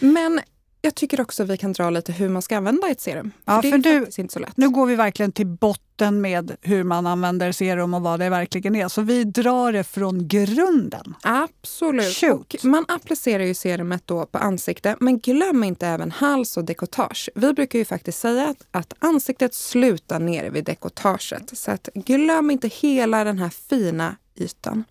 Men 0.00 0.40
jag 0.82 0.94
tycker 0.94 1.20
också 1.20 1.42
att 1.42 1.48
vi 1.48 1.56
kan 1.56 1.72
dra 1.72 1.90
lite 1.90 2.12
hur 2.12 2.28
man 2.28 2.42
ska 2.42 2.56
använda 2.56 2.88
ett 2.88 3.00
serum. 3.00 3.30
Ja, 3.44 3.62
för, 3.62 3.70
för 3.70 3.78
det 3.78 3.90
är 3.90 4.00
du, 4.00 4.22
inte 4.22 4.32
så 4.32 4.38
lätt. 4.38 4.56
Nu 4.56 4.68
går 4.68 4.86
vi 4.86 4.96
verkligen 4.96 5.32
till 5.32 5.46
botten 5.46 6.20
med 6.20 6.56
hur 6.60 6.84
man 6.84 7.06
använder 7.06 7.52
serum 7.52 7.94
och 7.94 8.02
vad 8.02 8.20
det 8.20 8.28
verkligen 8.28 8.76
är. 8.76 8.88
Så 8.88 9.02
vi 9.02 9.24
drar 9.24 9.72
det 9.72 9.84
från 9.84 10.28
grunden. 10.28 11.14
Absolut. 11.22 12.64
Man 12.64 12.84
applicerar 12.88 13.44
ju 13.44 13.54
serumet 13.54 14.02
då 14.06 14.26
på 14.26 14.38
ansiktet, 14.38 14.96
men 15.00 15.18
glöm 15.18 15.64
inte 15.64 15.86
även 15.86 16.10
hals 16.10 16.56
och 16.56 16.64
dekotage. 16.64 17.30
Vi 17.34 17.52
brukar 17.52 17.78
ju 17.78 17.84
faktiskt 17.84 18.18
säga 18.18 18.48
att, 18.48 18.66
att 18.70 18.94
ansiktet 18.98 19.54
slutar 19.54 20.18
nere 20.18 20.50
vid 20.50 20.64
dekotaget. 20.64 21.58
Så 21.58 21.70
att 21.70 21.88
glöm 21.94 22.50
inte 22.50 22.68
hela 22.68 23.24
den 23.24 23.38
här 23.38 23.48
fina 23.48 24.16
ytan. 24.40 24.84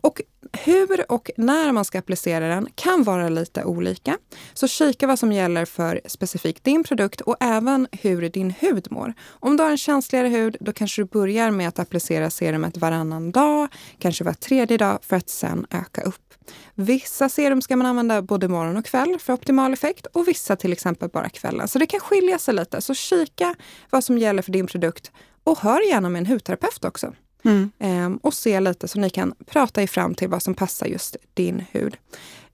Och 0.00 0.22
hur 0.52 1.12
och 1.12 1.30
när 1.36 1.72
man 1.72 1.84
ska 1.84 1.98
applicera 1.98 2.48
den 2.48 2.68
kan 2.74 3.02
vara 3.02 3.28
lite 3.28 3.64
olika. 3.64 4.18
Så 4.54 4.68
kika 4.68 5.06
vad 5.06 5.18
som 5.18 5.32
gäller 5.32 5.64
för 5.64 6.00
specifikt 6.06 6.64
din 6.64 6.84
produkt 6.84 7.20
och 7.20 7.36
även 7.40 7.88
hur 7.92 8.28
din 8.28 8.50
hud 8.50 8.86
mår. 8.90 9.14
Om 9.28 9.56
du 9.56 9.62
har 9.62 9.70
en 9.70 9.78
känsligare 9.78 10.28
hud, 10.28 10.56
då 10.60 10.72
kanske 10.72 11.02
du 11.02 11.06
börjar 11.06 11.50
med 11.50 11.68
att 11.68 11.78
applicera 11.78 12.30
serumet 12.30 12.76
varannan 12.76 13.32
dag, 13.32 13.68
kanske 13.98 14.24
var 14.24 14.32
tredje 14.32 14.76
dag 14.76 14.98
för 15.02 15.16
att 15.16 15.28
sen 15.28 15.66
öka 15.70 16.02
upp. 16.02 16.34
Vissa 16.74 17.28
serum 17.28 17.62
ska 17.62 17.76
man 17.76 17.86
använda 17.86 18.22
både 18.22 18.48
morgon 18.48 18.76
och 18.76 18.84
kväll 18.84 19.18
för 19.18 19.32
optimal 19.32 19.72
effekt 19.72 20.06
och 20.06 20.28
vissa 20.28 20.56
till 20.56 20.72
exempel 20.72 21.08
bara 21.08 21.28
kvällen. 21.28 21.68
Så 21.68 21.78
det 21.78 21.86
kan 21.86 22.00
skilja 22.00 22.38
sig 22.38 22.54
lite. 22.54 22.80
Så 22.80 22.94
kika 22.94 23.54
vad 23.90 24.04
som 24.04 24.18
gäller 24.18 24.42
för 24.42 24.52
din 24.52 24.66
produkt 24.66 25.12
och 25.44 25.58
hör 25.58 25.88
gärna 25.88 26.08
med 26.08 26.20
en 26.20 26.26
hudterapeut 26.26 26.84
också. 26.84 27.12
Mm. 27.44 27.70
Eh, 27.78 28.18
och 28.22 28.34
se 28.34 28.60
lite 28.60 28.88
så 28.88 29.00
ni 29.00 29.10
kan 29.10 29.34
prata 29.46 29.82
er 29.82 29.86
fram 29.86 30.14
till 30.14 30.28
vad 30.28 30.42
som 30.42 30.54
passar 30.54 30.86
just 30.86 31.16
din 31.34 31.64
hud. 31.72 31.96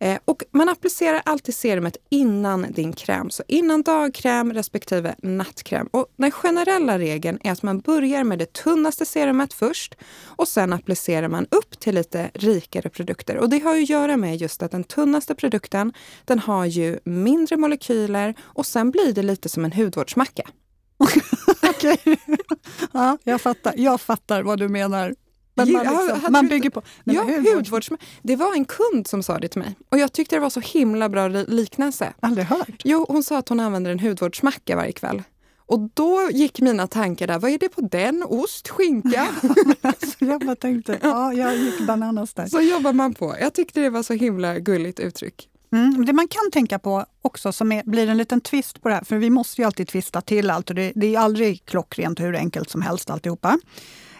Eh, 0.00 0.18
och 0.24 0.42
man 0.50 0.68
applicerar 0.68 1.22
alltid 1.24 1.54
serumet 1.54 1.96
innan 2.08 2.66
din 2.72 2.92
kräm. 2.92 3.30
Så 3.30 3.42
innan 3.48 3.82
dagkräm 3.82 4.52
respektive 4.52 5.14
nattkräm. 5.22 5.86
Och 5.86 6.06
den 6.16 6.30
generella 6.30 6.98
regeln 6.98 7.38
är 7.44 7.52
att 7.52 7.62
man 7.62 7.80
börjar 7.80 8.24
med 8.24 8.38
det 8.38 8.52
tunnaste 8.52 9.06
serumet 9.06 9.52
först 9.52 9.94
och 10.24 10.48
sen 10.48 10.72
applicerar 10.72 11.28
man 11.28 11.46
upp 11.50 11.80
till 11.80 11.94
lite 11.94 12.30
rikare 12.34 12.88
produkter. 12.88 13.36
Och 13.36 13.50
det 13.50 13.58
har 13.58 13.74
ju 13.74 13.82
att 13.82 13.88
göra 13.88 14.16
med 14.16 14.36
just 14.36 14.62
att 14.62 14.70
den 14.70 14.84
tunnaste 14.84 15.34
produkten, 15.34 15.92
den 16.24 16.38
har 16.38 16.64
ju 16.64 16.98
mindre 17.04 17.56
molekyler 17.56 18.34
och 18.40 18.66
sen 18.66 18.90
blir 18.90 19.12
det 19.12 19.22
lite 19.22 19.48
som 19.48 19.64
en 19.64 19.72
hudvårdsmacka. 19.72 20.42
Okej. 21.62 22.18
Ja, 22.92 23.18
jag, 23.24 23.40
fattar. 23.40 23.74
jag 23.76 24.00
fattar 24.00 24.42
vad 24.42 24.58
du 24.58 24.68
menar. 24.68 25.14
Men 25.54 25.72
man, 25.72 25.86
liksom, 25.86 26.32
man 26.32 26.48
bygger 26.48 26.70
på... 26.70 26.82
Nej, 27.04 27.16
ja, 27.16 27.54
hudvårds... 27.54 27.90
Det 28.22 28.36
var 28.36 28.54
en 28.54 28.64
kund 28.64 29.06
som 29.06 29.22
sa 29.22 29.38
det 29.38 29.48
till 29.48 29.60
mig 29.60 29.74
och 29.88 29.98
jag 29.98 30.12
tyckte 30.12 30.36
det 30.36 30.40
var 30.40 30.50
så 30.50 30.60
himla 30.60 31.08
bra 31.08 31.28
liknelse. 31.28 32.12
Aldrig 32.20 32.46
hört. 32.46 32.82
Jo, 32.84 33.06
hon 33.08 33.22
sa 33.22 33.38
att 33.38 33.48
hon 33.48 33.60
använder 33.60 33.90
en 33.90 34.00
hudvårdsmacka 34.00 34.76
varje 34.76 34.92
kväll. 34.92 35.22
Och 35.68 35.80
då 35.94 36.28
gick 36.32 36.60
mina 36.60 36.86
tankar 36.86 37.26
där, 37.26 37.38
vad 37.38 37.50
är 37.50 37.58
det 37.58 37.68
på 37.68 37.80
den? 37.80 38.24
Ost, 38.28 38.68
skinka? 38.68 39.28
alltså, 39.82 40.24
jag 40.24 40.40
bara 40.40 40.56
tänkte, 40.56 40.98
ja, 41.02 41.32
jag 41.32 41.56
gick 41.56 41.86
bananas 41.86 42.34
där. 42.34 42.46
Så 42.46 42.60
jobbar 42.60 42.92
man 42.92 43.14
på. 43.14 43.36
Jag 43.40 43.54
tyckte 43.54 43.80
det 43.80 43.90
var 43.90 44.02
så 44.02 44.12
himla 44.12 44.58
gulligt 44.58 45.00
uttryck. 45.00 45.48
Mm, 45.72 46.04
det 46.04 46.12
man 46.12 46.28
kan 46.28 46.50
tänka 46.52 46.78
på 46.78 47.06
också, 47.22 47.52
som 47.52 47.72
är, 47.72 47.82
blir 47.82 48.08
en 48.08 48.16
liten 48.16 48.40
twist 48.40 48.82
på 48.82 48.88
det 48.88 48.94
här, 48.94 49.04
för 49.04 49.16
vi 49.16 49.30
måste 49.30 49.60
ju 49.60 49.66
alltid 49.66 49.88
twista 49.88 50.20
till 50.20 50.50
allt 50.50 50.70
och 50.70 50.76
det, 50.76 50.92
det 50.94 51.14
är 51.14 51.18
aldrig 51.18 51.64
klockrent 51.64 52.20
hur 52.20 52.36
enkelt 52.36 52.70
som 52.70 52.82
helst 52.82 53.10
alltihopa. 53.10 53.58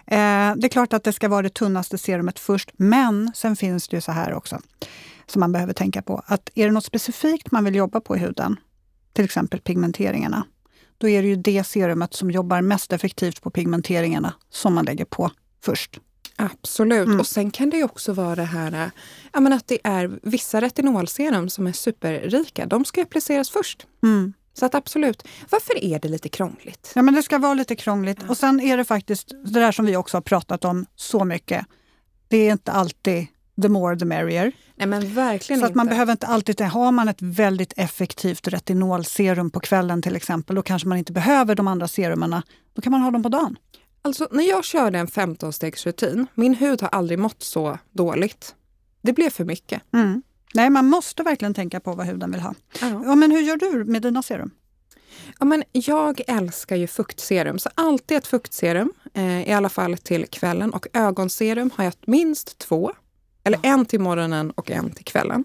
Eh, 0.06 0.54
det 0.56 0.66
är 0.66 0.68
klart 0.68 0.92
att 0.92 1.04
det 1.04 1.12
ska 1.12 1.28
vara 1.28 1.42
det 1.42 1.54
tunnaste 1.54 1.98
serumet 1.98 2.38
först, 2.38 2.70
men 2.76 3.32
sen 3.34 3.56
finns 3.56 3.88
det 3.88 3.96
ju 3.96 4.00
så 4.00 4.12
här 4.12 4.34
också 4.34 4.60
som 5.26 5.40
man 5.40 5.52
behöver 5.52 5.72
tänka 5.72 6.02
på. 6.02 6.22
Att 6.26 6.50
är 6.54 6.66
det 6.66 6.72
något 6.72 6.84
specifikt 6.84 7.50
man 7.50 7.64
vill 7.64 7.74
jobba 7.74 8.00
på 8.00 8.16
i 8.16 8.18
huden, 8.18 8.56
till 9.12 9.24
exempel 9.24 9.60
pigmenteringarna, 9.60 10.46
då 10.98 11.08
är 11.08 11.22
det 11.22 11.28
ju 11.28 11.36
det 11.36 11.64
serumet 11.64 12.14
som 12.14 12.30
jobbar 12.30 12.62
mest 12.62 12.92
effektivt 12.92 13.42
på 13.42 13.50
pigmenteringarna 13.50 14.34
som 14.50 14.74
man 14.74 14.84
lägger 14.84 15.04
på 15.04 15.30
först. 15.64 16.00
Absolut. 16.38 17.06
Mm. 17.06 17.20
Och 17.20 17.26
sen 17.26 17.50
kan 17.50 17.70
det 17.70 17.84
också 17.84 18.12
vara 18.12 18.34
det 18.34 18.42
här 18.42 18.90
ja, 19.32 19.40
men 19.40 19.52
att 19.52 19.66
det 19.66 19.78
är 19.84 20.18
vissa 20.22 20.60
retinolserum 20.60 21.48
som 21.48 21.66
är 21.66 21.72
superrika. 21.72 22.66
De 22.66 22.84
ska 22.84 23.02
appliceras 23.02 23.50
först. 23.50 23.86
Mm. 24.02 24.32
Så 24.54 24.66
att 24.66 24.74
absolut. 24.74 25.28
Varför 25.50 25.84
är 25.84 25.98
det 25.98 26.08
lite 26.08 26.28
krångligt? 26.28 26.92
Ja, 26.94 27.02
men 27.02 27.14
det 27.14 27.22
ska 27.22 27.38
vara 27.38 27.54
lite 27.54 27.76
krångligt. 27.76 28.22
Och 28.28 28.36
sen 28.36 28.60
är 28.60 28.76
det 28.76 28.84
faktiskt 28.84 29.28
det 29.44 29.60
där 29.60 29.72
som 29.72 29.86
vi 29.86 29.96
också 29.96 30.16
har 30.16 30.22
pratat 30.22 30.64
om 30.64 30.86
så 30.96 31.24
mycket. 31.24 31.66
Det 32.28 32.36
är 32.36 32.52
inte 32.52 32.72
alltid 32.72 33.26
the 33.62 33.68
more 33.68 33.98
the 33.98 34.04
merrier. 34.04 34.52
Nej, 34.76 34.88
men 34.88 35.14
verkligen 35.14 35.60
så 35.60 35.66
att 35.66 35.70
inte. 35.70 35.76
man 35.76 35.86
behöver 35.86 36.12
inte 36.12 36.26
alltid... 36.26 36.60
Har 36.60 36.92
man 36.92 37.08
ett 37.08 37.22
väldigt 37.22 37.72
effektivt 37.76 38.48
retinolserum 38.48 39.50
på 39.50 39.60
kvällen 39.60 40.02
till 40.02 40.16
exempel, 40.16 40.56
då 40.56 40.62
kanske 40.62 40.88
man 40.88 40.98
inte 40.98 41.12
behöver 41.12 41.54
de 41.54 41.68
andra 41.68 41.88
serumerna. 41.88 42.42
Då 42.74 42.82
kan 42.82 42.92
man 42.92 43.02
ha 43.02 43.10
dem 43.10 43.22
på 43.22 43.28
dagen. 43.28 43.56
Alltså, 44.02 44.28
när 44.30 44.48
jag 44.48 44.64
körde 44.64 44.98
en 44.98 45.06
15-stegsrutin, 45.06 46.26
min 46.34 46.54
hud 46.54 46.82
har 46.82 46.88
aldrig 46.88 47.18
mått 47.18 47.42
så 47.42 47.78
dåligt. 47.92 48.54
Det 49.02 49.12
blev 49.12 49.30
för 49.30 49.44
mycket. 49.44 49.82
Mm. 49.92 50.22
Nej, 50.54 50.70
man 50.70 50.86
måste 50.86 51.22
verkligen 51.22 51.54
tänka 51.54 51.80
på 51.80 51.94
vad 51.94 52.06
huden 52.06 52.32
vill 52.32 52.40
ha. 52.40 52.54
Ja. 52.80 53.02
Ja, 53.04 53.14
men 53.14 53.30
hur 53.30 53.40
gör 53.40 53.56
du 53.56 53.84
med 53.84 54.02
dina 54.02 54.22
serum? 54.22 54.50
Ja, 55.38 55.44
men 55.44 55.64
jag 55.72 56.20
älskar 56.26 56.76
ju 56.76 56.86
fuktserum, 56.86 57.58
så 57.58 57.70
alltid 57.74 58.16
ett 58.16 58.26
fuktserum, 58.26 58.92
eh, 59.14 59.48
i 59.48 59.52
alla 59.52 59.68
fall 59.68 59.96
till 59.96 60.26
kvällen. 60.26 60.72
Och 60.72 60.86
ögonserum 60.92 61.70
har 61.74 61.84
jag 61.84 61.94
minst 62.06 62.58
två, 62.58 62.92
eller 63.44 63.60
en 63.62 63.86
till 63.86 64.00
morgonen 64.00 64.50
och 64.50 64.70
en 64.70 64.90
till 64.90 65.04
kvällen. 65.04 65.44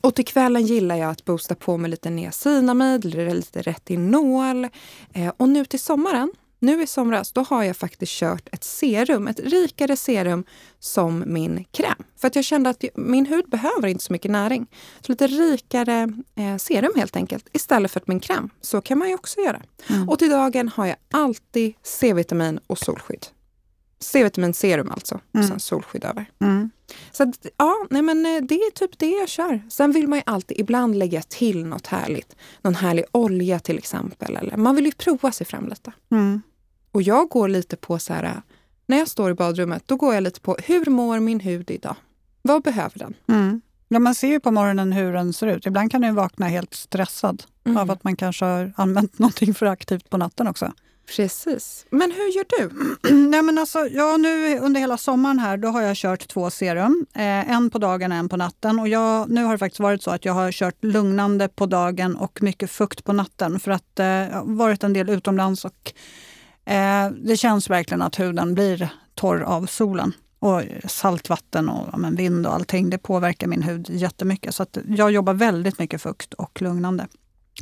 Och 0.00 0.14
till 0.14 0.24
kvällen 0.24 0.66
gillar 0.66 0.96
jag 0.96 1.10
att 1.10 1.24
boosta 1.24 1.54
på 1.54 1.76
med 1.76 1.90
lite 1.90 2.10
niacinamid, 2.10 3.04
eller 3.04 3.34
lite 3.34 3.62
retinol. 3.62 4.68
Eh, 5.12 5.32
och 5.36 5.48
nu 5.48 5.64
till 5.64 5.80
sommaren, 5.80 6.32
nu 6.62 6.82
i 6.82 6.86
somras, 6.86 7.32
då 7.32 7.40
har 7.40 7.62
jag 7.64 7.76
faktiskt 7.76 8.12
kört 8.12 8.48
ett 8.52 8.64
serum, 8.64 9.28
ett 9.28 9.40
rikare 9.40 9.96
serum 9.96 10.44
som 10.78 11.24
min 11.26 11.64
kräm. 11.70 12.04
För 12.16 12.26
att 12.28 12.36
jag 12.36 12.44
kände 12.44 12.70
att 12.70 12.84
min 12.94 13.26
hud 13.26 13.44
behöver 13.48 13.88
inte 13.88 14.04
så 14.04 14.12
mycket 14.12 14.30
näring. 14.30 14.66
Så 15.00 15.12
lite 15.12 15.26
rikare 15.26 16.12
eh, 16.36 16.56
serum 16.56 16.92
helt 16.96 17.16
enkelt, 17.16 17.48
istället 17.52 17.90
för 17.90 18.00
att 18.00 18.06
min 18.08 18.20
kräm. 18.20 18.50
Så 18.60 18.80
kan 18.80 18.98
man 18.98 19.08
ju 19.08 19.14
också 19.14 19.40
göra. 19.40 19.62
Mm. 19.88 20.08
Och 20.08 20.18
till 20.18 20.30
dagen 20.30 20.68
har 20.68 20.86
jag 20.86 20.96
alltid 21.10 21.74
C-vitamin 21.82 22.60
och 22.66 22.78
solskydd. 22.78 23.26
C-vitamin 24.02 24.54
serum 24.54 24.90
alltså, 24.90 25.14
och 25.14 25.34
Mm. 25.34 25.48
sen 25.48 25.60
solskydd 25.60 26.04
över. 26.04 26.30
Mm. 26.40 26.70
Så 27.12 27.22
att, 27.22 27.46
ja, 27.56 27.86
nej 27.90 28.02
men 28.02 28.26
eh, 28.26 28.42
det 28.42 28.54
är 28.54 28.70
typ 28.70 28.98
det 28.98 29.10
jag 29.10 29.28
kör. 29.28 29.62
Sen 29.70 29.92
vill 29.92 30.08
man 30.08 30.18
ju 30.18 30.22
alltid 30.26 30.60
ibland 30.60 30.96
lägga 30.98 31.22
till 31.22 31.64
något 31.66 31.86
härligt. 31.86 32.36
Någon 32.62 32.74
härlig 32.74 33.04
olja 33.12 33.58
till 33.58 33.78
exempel. 33.78 34.36
Eller 34.36 34.56
man 34.56 34.76
vill 34.76 34.84
ju 34.86 34.92
prova 34.92 35.32
sig 35.32 35.46
fram 35.46 35.68
lite. 35.68 35.92
Mm. 36.10 36.42
Och 36.92 37.02
jag 37.02 37.28
går 37.28 37.48
lite 37.48 37.76
på 37.76 37.98
så 37.98 38.12
här, 38.14 38.42
när 38.86 38.98
jag 38.98 39.08
står 39.08 39.30
i 39.30 39.34
badrummet, 39.34 39.82
då 39.86 39.96
går 39.96 40.14
jag 40.14 40.22
lite 40.22 40.40
på 40.40 40.56
hur 40.64 40.86
mår 40.90 41.20
min 41.20 41.40
hud 41.40 41.70
idag? 41.70 41.96
Vad 42.42 42.62
behöver 42.62 42.98
den? 42.98 43.14
Mm. 43.28 43.60
Ja, 43.88 43.98
man 43.98 44.14
ser 44.14 44.28
ju 44.28 44.40
på 44.40 44.50
morgonen 44.50 44.92
hur 44.92 45.12
den 45.12 45.32
ser 45.32 45.46
ut. 45.46 45.66
Ibland 45.66 45.90
kan 45.90 46.00
den 46.00 46.14
vakna 46.14 46.46
helt 46.48 46.74
stressad 46.74 47.42
Mm. 47.64 47.76
av 47.76 47.90
att 47.90 48.04
man 48.04 48.16
kanske 48.16 48.44
har 48.44 48.72
använt 48.76 49.18
någonting 49.18 49.54
för 49.54 49.66
aktivt 49.66 50.10
på 50.10 50.16
natten 50.16 50.48
också. 50.48 50.72
Precis. 51.16 51.86
Men 51.90 52.10
hur 52.12 52.36
gör 52.36 52.44
du? 52.58 52.70
Nej, 53.14 53.42
men 53.42 53.58
alltså, 53.58 53.78
ja, 53.78 54.16
nu 54.16 54.58
under 54.58 54.80
hela 54.80 54.96
sommaren 54.96 55.38
här 55.38 55.56
då 55.56 55.68
har 55.68 55.82
jag 55.82 55.96
kört 55.96 56.28
två 56.28 56.50
serum. 56.50 57.06
Eh, 57.14 57.50
en 57.50 57.70
på 57.70 57.78
dagen 57.78 58.12
och 58.12 58.18
en 58.18 58.28
på 58.28 58.36
natten. 58.36 58.78
Och 58.78 58.88
jag, 58.88 59.30
nu 59.30 59.44
har 59.44 59.52
det 59.52 59.58
faktiskt 59.58 59.80
varit 59.80 60.02
så 60.02 60.10
att 60.10 60.24
jag 60.24 60.32
har 60.32 60.52
kört 60.52 60.84
lugnande 60.84 61.48
på 61.48 61.66
dagen 61.66 62.16
och 62.16 62.42
mycket 62.42 62.70
fukt 62.70 63.04
på 63.04 63.12
natten. 63.12 63.60
För 63.60 63.70
att 63.70 63.98
eh, 64.00 64.06
jag 64.06 64.30
har 64.36 64.44
varit 64.56 64.84
en 64.84 64.92
del 64.92 65.10
utomlands 65.10 65.64
och 65.64 65.92
eh, 66.64 67.10
det 67.10 67.36
känns 67.36 67.70
verkligen 67.70 68.02
att 68.02 68.20
huden 68.20 68.54
blir 68.54 68.92
torr 69.14 69.40
av 69.40 69.66
solen. 69.66 70.12
Och 70.42 70.62
saltvatten 70.84 71.68
och 71.68 71.88
ja, 71.92 71.98
men 71.98 72.16
vind 72.16 72.46
och 72.46 72.54
allting, 72.54 72.90
det 72.90 72.98
påverkar 72.98 73.46
min 73.46 73.62
hud 73.62 73.90
jättemycket. 73.90 74.54
Så 74.54 74.62
att 74.62 74.78
jag 74.88 75.10
jobbar 75.10 75.34
väldigt 75.34 75.78
mycket 75.78 76.02
fukt 76.02 76.34
och 76.34 76.62
lugnande. 76.62 77.06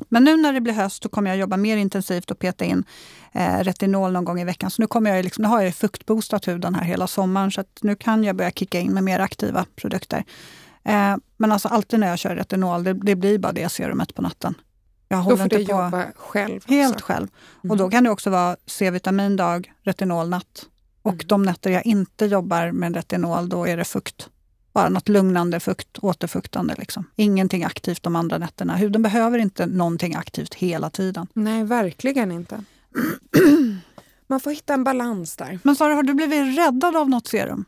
Men 0.09 0.25
nu 0.25 0.37
när 0.37 0.53
det 0.53 0.61
blir 0.61 0.73
höst 0.73 1.03
då 1.03 1.09
kommer 1.09 1.31
jag 1.31 1.39
jobba 1.39 1.57
mer 1.57 1.77
intensivt 1.77 2.31
och 2.31 2.39
peta 2.39 2.65
in 2.65 2.85
eh, 3.33 3.59
retinol 3.59 4.13
någon 4.13 4.25
gång 4.25 4.41
i 4.41 4.45
veckan. 4.45 4.71
Så 4.71 4.83
nu, 4.83 4.87
kommer 4.87 5.17
jag 5.17 5.25
liksom, 5.25 5.43
nu 5.43 5.49
har 5.49 5.63
jag 5.63 5.75
fuktboostat 5.75 6.49
huden 6.49 6.75
här 6.75 6.85
hela 6.85 7.07
sommaren 7.07 7.51
så 7.51 7.61
att 7.61 7.79
nu 7.83 7.97
kan 7.97 8.25
jag 8.25 8.37
börja 8.37 8.51
kicka 8.51 8.81
in 8.81 8.93
med 8.93 9.05
mer 9.05 9.21
aktiva 9.21 9.67
produkter. 9.77 10.25
Eh, 10.85 11.17
men 11.37 11.53
alltså 11.53 11.69
alltid 11.69 12.01
när 12.01 12.09
jag 12.09 12.19
kör 12.19 12.37
retinol, 12.37 12.85
det, 12.85 12.93
det 12.93 13.17
blir 13.17 13.39
bara 13.39 13.53
det 13.53 13.69
serumet 13.69 14.15
på 14.15 14.23
natten. 14.23 14.55
Jag 15.09 15.19
Då 15.19 15.23
håller 15.23 15.37
får 15.37 15.49
du 15.49 15.61
inte 15.61 15.73
på 15.73 15.79
jobba 15.79 16.07
själv. 16.17 16.61
helt 16.67 16.95
också. 16.95 17.05
själv. 17.07 17.29
Mm. 17.65 17.71
Och 17.71 17.77
då 17.77 17.91
kan 17.91 18.05
det 18.05 18.11
också 18.11 18.31
vara 18.31 18.57
C-vitamindag, 18.67 19.73
retinolnatt. 19.83 20.67
Och 21.03 21.13
Mm. 21.13 21.27
de 21.27 21.43
nätter 21.43 21.71
jag 21.71 21.87
inte 21.87 22.27
jobbar 22.27 22.73
med 22.73 22.95
retinol, 22.97 23.49
då 23.49 23.67
är 23.67 23.77
det 23.77 23.85
fukt. 23.85 24.29
Bara 24.73 24.89
något 24.89 25.09
lugnande 25.09 25.61
fukt, 25.61 25.99
återfuktande. 25.99 26.75
Liksom. 26.79 27.05
Ingenting 27.17 27.65
aktivt 27.65 28.03
de 28.03 28.17
andra 28.17 28.39
nätterna. 28.39 28.77
Huden 28.77 29.03
behöver 29.03 29.39
inte 29.39 29.67
någonting 29.67 30.15
aktivt 30.15 30.55
hela 30.55 30.91
tiden. 30.91 31.27
Nej, 31.33 31.65
verkligen 31.65 32.33
inte. 32.33 32.65
Man 34.27 34.41
får 34.41 34.51
hitta 34.51 34.75
en 34.75 34.85
balans 34.85 35.37
där. 35.37 35.59
Men 35.63 35.77
Sara, 35.77 35.95
har 35.95 36.03
du 36.03 36.15
blivit 36.15 36.59
räddad 36.59 36.97
av 36.97 37.11
något 37.11 37.27
serum? 37.27 37.65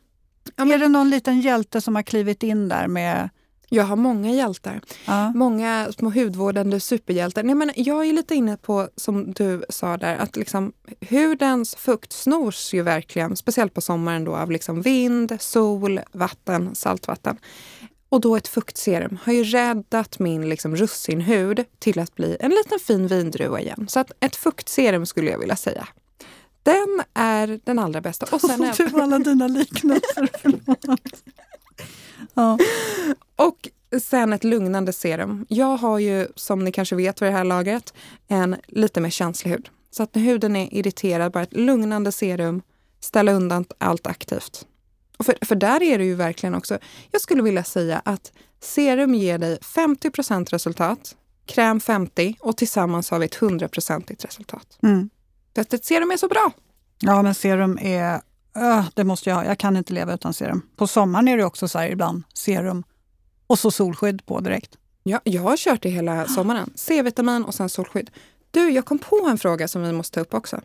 Ja, 0.56 0.64
men- 0.64 0.72
Är 0.72 0.78
det 0.78 0.88
någon 0.88 1.10
liten 1.10 1.40
hjälte 1.40 1.80
som 1.80 1.94
har 1.94 2.02
klivit 2.02 2.42
in 2.42 2.68
där 2.68 2.88
med... 2.88 3.30
Jag 3.72 3.84
har 3.84 3.96
många 3.96 4.32
hjältar. 4.32 4.80
Ja. 5.06 5.32
Många 5.32 5.92
små 5.98 6.10
hudvårdande 6.10 6.80
superhjältar. 6.80 7.42
Nej, 7.42 7.54
men 7.54 7.72
jag 7.76 8.06
är 8.06 8.12
lite 8.12 8.34
inne 8.34 8.56
på, 8.56 8.88
som 8.96 9.32
du 9.32 9.64
sa 9.68 9.96
där, 9.96 10.16
att 10.16 10.36
liksom, 10.36 10.72
hudens 11.10 11.74
fukt 11.74 12.12
snors 12.12 12.74
ju 12.74 12.82
verkligen, 12.82 13.36
speciellt 13.36 13.74
på 13.74 13.80
sommaren, 13.80 14.24
då, 14.24 14.36
av 14.36 14.50
liksom 14.50 14.82
vind, 14.82 15.36
sol, 15.40 16.00
vatten, 16.12 16.74
saltvatten. 16.74 17.36
Och 18.08 18.20
då 18.20 18.36
ett 18.36 18.48
fuktserum 18.48 19.18
har 19.22 19.32
ju 19.32 19.44
räddat 19.44 20.18
min 20.18 20.48
liksom, 20.48 20.76
russinhud 20.76 21.64
till 21.78 21.98
att 21.98 22.14
bli 22.14 22.36
en 22.40 22.50
liten 22.50 22.78
fin 22.78 23.06
vindruva 23.06 23.60
igen. 23.60 23.86
Så 23.88 24.00
att 24.00 24.12
ett 24.20 24.36
fuktserum 24.36 25.06
skulle 25.06 25.30
jag 25.30 25.38
vilja 25.38 25.56
säga. 25.56 25.88
Den 26.62 27.02
är 27.14 27.60
den 27.64 27.78
allra 27.78 28.00
bästa. 28.00 28.26
Och 28.30 28.40
sen 28.40 28.62
är, 28.64 28.90
Du 28.90 29.00
alla 29.00 29.18
dina 29.18 29.48
liknelser. 29.48 30.28
förlåt. 30.42 31.22
ja. 32.34 32.58
Och 33.40 33.68
sen 34.02 34.32
ett 34.32 34.44
lugnande 34.44 34.92
serum. 34.92 35.46
Jag 35.48 35.76
har 35.76 35.98
ju, 35.98 36.28
som 36.36 36.64
ni 36.64 36.72
kanske 36.72 36.96
vet 36.96 37.22
vid 37.22 37.28
det 37.28 37.32
här 37.32 37.44
laget, 37.44 37.94
en 38.28 38.56
lite 38.66 39.00
mer 39.00 39.10
känslig 39.10 39.50
hud. 39.50 39.68
Så 39.90 40.02
att 40.02 40.14
när 40.14 40.22
huden 40.22 40.56
är 40.56 40.74
irriterad, 40.74 41.32
bara 41.32 41.42
ett 41.42 41.56
lugnande 41.56 42.12
serum, 42.12 42.62
ställa 43.00 43.32
undan 43.32 43.64
allt 43.78 44.06
aktivt. 44.06 44.66
Och 45.18 45.26
för, 45.26 45.34
för 45.42 45.54
där 45.54 45.82
är 45.82 45.98
det 45.98 46.04
ju 46.04 46.14
verkligen 46.14 46.54
också, 46.54 46.78
jag 47.10 47.20
skulle 47.20 47.42
vilja 47.42 47.64
säga 47.64 48.02
att 48.04 48.32
serum 48.60 49.14
ger 49.14 49.38
dig 49.38 49.58
50% 49.62 50.50
resultat, 50.50 51.16
kräm 51.46 51.80
50 51.80 52.36
och 52.40 52.56
tillsammans 52.56 53.10
har 53.10 53.18
vi 53.18 53.24
ett 53.24 53.38
100% 53.38 54.22
resultat. 54.22 54.78
Mm. 54.82 55.10
För 55.54 55.62
att 55.62 55.74
ett 55.74 55.84
serum 55.84 56.10
är 56.10 56.16
så 56.16 56.28
bra. 56.28 56.52
ja, 57.00 57.22
men 57.22 57.34
serum 57.34 57.78
är... 57.82 58.20
öh, 58.54 58.88
det 58.94 59.04
måste 59.04 59.30
jag 59.30 59.36
ha. 59.36 59.44
Jag 59.44 59.58
kan 59.58 59.76
inte 59.76 59.92
leva 59.92 60.14
utan 60.14 60.34
serum. 60.34 60.62
På 60.76 60.86
sommaren 60.86 61.28
är 61.28 61.36
det 61.36 61.44
också 61.44 61.68
så 61.68 61.78
här 61.78 61.88
ibland 61.88 62.22
serum 62.34 62.84
och 63.50 63.58
så 63.58 63.70
solskydd 63.70 64.26
på 64.26 64.40
direkt. 64.40 64.78
Ja, 65.02 65.20
jag 65.24 65.42
har 65.42 65.56
kört 65.56 65.82
det 65.82 65.88
hela 65.88 66.26
sommaren. 66.26 66.70
C-vitamin 66.74 67.44
och 67.44 67.54
sen 67.54 67.68
solskydd. 67.68 68.10
Du, 68.50 68.70
jag 68.70 68.84
kom 68.84 68.98
på 68.98 69.28
en 69.30 69.38
fråga 69.38 69.68
som 69.68 69.82
vi 69.82 69.92
måste 69.92 70.14
ta 70.14 70.20
upp 70.20 70.34
också. 70.34 70.60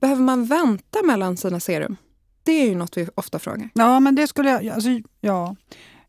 Behöver 0.00 0.22
man 0.22 0.44
vänta 0.44 1.02
mellan 1.02 1.36
sina 1.36 1.60
serum? 1.60 1.96
Det 2.42 2.52
är 2.52 2.66
ju 2.66 2.74
något 2.74 2.96
vi 2.96 3.08
ofta 3.14 3.38
frågar. 3.38 3.68
Ja, 3.74 4.00
men 4.00 4.14
det 4.14 4.26
skulle 4.26 4.50
jag... 4.50 4.68
Alltså, 4.68 4.88
ja. 5.20 5.56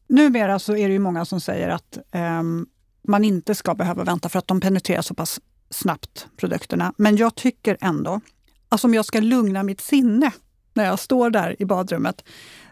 Numera 0.08 0.60
så 0.60 0.76
är 0.76 0.88
det 0.88 0.94
ju 0.94 1.00
många 1.00 1.26
som 1.26 1.42
säger 1.42 1.70
att 1.70 1.98
ehm, 2.12 2.66
man 3.08 3.24
inte 3.24 3.56
ska 3.56 3.76
behöva 3.76 4.04
vänta 4.04 4.30
för 4.30 4.40
att 4.40 4.48
de 4.48 4.62
penetrerar 4.62 5.02
så 5.02 5.14
pass 5.14 5.40
snabbt, 5.70 6.28
produkterna. 6.38 6.94
Men 6.98 7.18
jag 7.18 7.36
tycker 7.36 7.78
ändå, 7.82 8.22
alltså 8.70 8.88
om 8.88 8.94
jag 8.94 9.06
ska 9.06 9.20
lugna 9.20 9.64
mitt 9.64 9.82
sinne 9.82 10.32
när 10.74 10.86
jag 10.86 11.00
står 11.00 11.30
där 11.30 11.56
i 11.62 11.66
badrummet, 11.66 12.24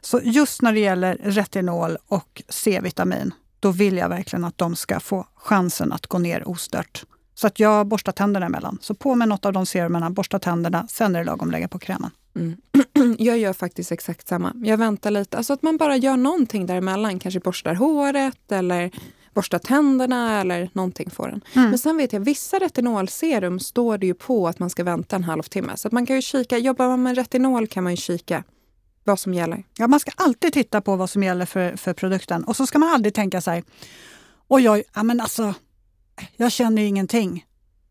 så 0.02 0.20
just 0.24 0.62
när 0.62 0.74
det 0.74 0.80
gäller 0.80 1.16
retinol 1.16 1.98
och 2.08 2.44
C-vitamin, 2.50 3.34
då 3.62 3.72
vill 3.72 3.98
jag 3.98 4.10
verkligen 4.10 4.44
att 4.44 4.58
de 4.58 4.76
ska 4.76 5.00
få 5.00 5.28
chansen 5.36 5.92
att 5.92 6.08
gå 6.08 6.18
ner 6.18 6.48
ostört. 6.48 7.06
Så 7.34 7.48
att 7.48 7.60
jag 7.60 7.88
borstar 7.88 8.12
tänderna 8.12 8.46
emellan. 8.46 8.78
Så 8.82 8.94
på 8.94 9.16
med 9.16 9.28
något 9.28 9.46
av 9.46 9.54
de 9.54 9.66
serumerna, 9.66 10.10
borsta 10.10 10.40
tänderna, 10.40 10.88
sen 10.90 11.16
är 11.16 11.20
det 11.20 11.26
lagom 11.26 11.52
lägga 11.52 11.68
på 11.68 11.80
krämen. 11.80 12.12
Mm. 12.36 12.58
Jag 13.18 13.38
gör 13.38 13.54
faktiskt 13.54 13.92
exakt 13.92 14.28
samma. 14.28 14.54
Jag 14.56 14.78
väntar 14.78 15.12
lite. 15.12 15.38
Alltså 15.38 15.54
att 15.54 15.62
man 15.62 15.78
bara 15.78 15.98
gör 15.98 16.18
någonting 16.18 16.66
däremellan. 16.66 17.20
Kanske 17.20 17.40
borstar 17.40 17.74
håret 17.74 18.52
eller 18.52 18.92
borstar 19.34 19.60
tänderna 19.60 20.42
eller 20.42 20.70
någonting 20.74 21.10
får 21.10 21.28
den. 21.28 21.42
Mm. 21.54 21.70
Men 21.70 21.80
sen 21.80 21.98
vet 21.98 22.14
jag, 22.14 22.20
vissa 22.20 22.60
retinolserum 22.60 23.60
står 23.60 23.98
det 23.98 24.06
ju 24.06 24.14
på 24.14 24.48
att 24.48 24.60
man 24.60 24.70
ska 24.70 24.84
vänta 24.84 25.16
en 25.16 25.24
halvtimme. 25.24 25.78
Så 25.78 25.88
att 25.88 25.92
man 25.92 26.06
kan 26.06 26.16
ju 26.16 26.22
kika, 26.22 26.58
jobbar 26.58 26.88
man 26.88 27.04
med 27.04 27.16
retinol 27.16 27.68
kan 27.68 27.84
man 27.84 27.94
ju 27.94 27.98
kika 27.98 28.44
vad 29.04 29.20
som 29.20 29.34
gäller. 29.34 29.64
Ja, 29.78 29.88
man 29.88 30.00
ska 30.00 30.12
alltid 30.16 30.54
titta 30.54 30.82
på 30.82 30.96
vad 30.96 31.10
som 31.10 31.24
gäller 31.24 31.46
för, 31.46 31.76
för 31.78 31.94
produkten. 31.94 32.44
Och 32.44 32.56
så 32.56 32.66
ska 32.68 32.80
man 32.80 32.90
aldrig 32.90 33.14
tänka 33.14 33.42
så 33.42 33.52
här, 33.52 33.64
oj, 34.48 34.70
oj, 34.70 34.84
ja, 34.94 35.04
men 35.04 35.22
alltså, 35.22 35.54
jag 36.38 36.52
känner 36.52 36.82
ju 36.82 36.88
ingenting. 36.88 37.46